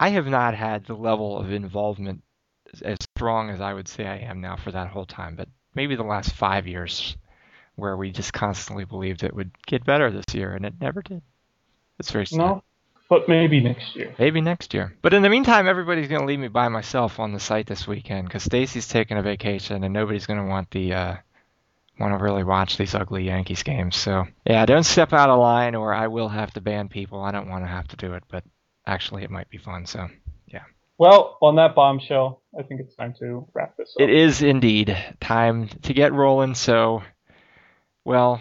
I 0.00 0.08
have 0.08 0.26
not 0.26 0.54
had 0.54 0.86
the 0.86 0.94
level 0.94 1.38
of 1.38 1.52
involvement 1.52 2.22
as 2.82 2.96
strong 3.14 3.50
as 3.50 3.60
I 3.60 3.74
would 3.74 3.86
say 3.86 4.06
I 4.06 4.16
am 4.18 4.40
now 4.40 4.56
for 4.56 4.72
that 4.72 4.88
whole 4.88 5.04
time. 5.04 5.36
But 5.36 5.48
maybe 5.74 5.94
the 5.94 6.04
last 6.04 6.32
five 6.32 6.66
years, 6.66 7.18
where 7.74 7.98
we 7.98 8.12
just 8.12 8.32
constantly 8.32 8.86
believed 8.86 9.22
it 9.22 9.34
would 9.34 9.50
get 9.66 9.84
better 9.84 10.10
this 10.10 10.34
year, 10.34 10.54
and 10.54 10.64
it 10.64 10.74
never 10.80 11.02
did. 11.02 11.20
It's 11.98 12.10
very 12.10 12.26
sad. 12.26 12.38
No, 12.38 12.62
but 13.10 13.28
maybe 13.28 13.60
next 13.60 13.94
year. 13.94 14.14
Maybe 14.18 14.40
next 14.40 14.72
year. 14.72 14.96
But 15.02 15.12
in 15.12 15.20
the 15.20 15.28
meantime, 15.28 15.68
everybody's 15.68 16.08
going 16.08 16.22
to 16.22 16.26
leave 16.26 16.38
me 16.38 16.48
by 16.48 16.68
myself 16.68 17.20
on 17.20 17.32
the 17.32 17.40
site 17.40 17.66
this 17.66 17.86
weekend 17.86 18.26
because 18.26 18.42
Stacy's 18.42 18.88
taking 18.88 19.18
a 19.18 19.22
vacation, 19.22 19.84
and 19.84 19.92
nobody's 19.92 20.24
going 20.24 20.40
to 20.40 20.46
want 20.46 20.70
the. 20.70 20.94
Uh, 20.94 21.16
want 21.98 22.18
to 22.18 22.22
really 22.22 22.44
watch 22.44 22.76
these 22.76 22.94
ugly 22.94 23.24
Yankees 23.24 23.62
games. 23.62 23.96
So 23.96 24.26
yeah, 24.44 24.66
don't 24.66 24.84
step 24.84 25.12
out 25.12 25.30
of 25.30 25.38
line, 25.38 25.74
or 25.74 25.94
I 25.94 26.08
will 26.08 26.28
have 26.28 26.52
to 26.54 26.60
ban 26.60 26.88
people. 26.88 27.20
I 27.20 27.32
don't 27.32 27.48
want 27.48 27.64
to 27.64 27.68
have 27.68 27.88
to 27.88 27.96
do 27.96 28.14
it, 28.14 28.24
but 28.28 28.44
actually, 28.86 29.24
it 29.24 29.30
might 29.30 29.48
be 29.50 29.58
fun. 29.58 29.86
So 29.86 30.08
yeah. 30.46 30.62
Well, 30.98 31.38
on 31.42 31.56
that 31.56 31.74
bombshell, 31.74 32.42
I 32.58 32.62
think 32.62 32.80
it's 32.80 32.94
time 32.94 33.14
to 33.18 33.46
wrap 33.54 33.76
this 33.76 33.94
up. 33.96 34.02
It 34.02 34.10
is 34.10 34.42
indeed 34.42 34.96
time 35.20 35.68
to 35.82 35.92
get 35.92 36.12
rolling. 36.12 36.54
So, 36.54 37.02
well, 38.04 38.40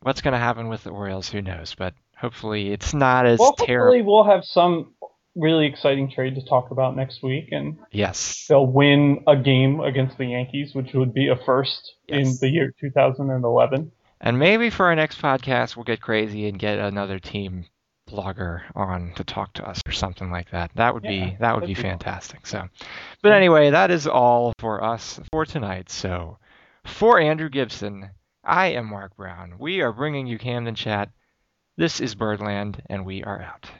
what's 0.00 0.22
going 0.22 0.32
to 0.32 0.38
happen 0.38 0.68
with 0.68 0.84
the 0.84 0.90
Orioles? 0.90 1.28
Who 1.28 1.42
knows? 1.42 1.74
But 1.74 1.94
hopefully, 2.16 2.72
it's 2.72 2.94
not 2.94 3.26
as 3.26 3.38
well, 3.38 3.54
terrible. 3.54 3.92
Hopefully, 3.92 4.02
we'll 4.02 4.24
have 4.24 4.44
some 4.44 4.94
really 5.36 5.66
exciting 5.66 6.10
trade 6.10 6.34
to 6.34 6.44
talk 6.44 6.70
about 6.70 6.96
next 6.96 7.22
week, 7.22 7.48
and 7.52 7.78
yes, 7.92 8.46
they'll 8.48 8.66
win 8.66 9.22
a 9.26 9.36
game 9.36 9.80
against 9.80 10.18
the 10.18 10.26
Yankees, 10.26 10.74
which 10.74 10.92
would 10.94 11.14
be 11.14 11.28
a 11.28 11.36
first 11.36 11.94
yes. 12.08 12.26
in 12.26 12.36
the 12.40 12.48
year 12.48 12.74
2011. 12.80 13.92
And 14.22 14.38
maybe 14.38 14.68
for 14.68 14.86
our 14.86 14.94
next 14.94 15.20
podcast, 15.22 15.76
we'll 15.76 15.84
get 15.84 16.02
crazy 16.02 16.46
and 16.46 16.58
get 16.58 16.78
another 16.78 17.18
team 17.18 17.64
blogger 18.10 18.62
on 18.74 19.12
to 19.16 19.24
talk 19.24 19.52
to 19.54 19.66
us 19.66 19.80
or 19.86 19.92
something 19.92 20.30
like 20.30 20.50
that. 20.50 20.70
That 20.74 20.94
would 20.94 21.04
yeah, 21.04 21.10
be 21.10 21.36
that 21.40 21.54
would 21.54 21.66
be, 21.66 21.74
be 21.74 21.82
fantastic. 21.82 22.46
So, 22.46 22.68
but 23.22 23.32
anyway, 23.32 23.70
that 23.70 23.90
is 23.90 24.06
all 24.06 24.52
for 24.58 24.82
us 24.82 25.20
for 25.32 25.46
tonight. 25.46 25.90
So, 25.90 26.38
for 26.84 27.18
Andrew 27.20 27.48
Gibson, 27.48 28.10
I 28.44 28.68
am 28.68 28.86
Mark 28.86 29.16
Brown. 29.16 29.54
We 29.58 29.80
are 29.80 29.92
bringing 29.92 30.26
you 30.26 30.38
Camden 30.38 30.74
Chat. 30.74 31.10
This 31.76 32.00
is 32.00 32.14
Birdland, 32.14 32.82
and 32.90 33.06
we 33.06 33.22
are 33.22 33.40
out. 33.40 33.68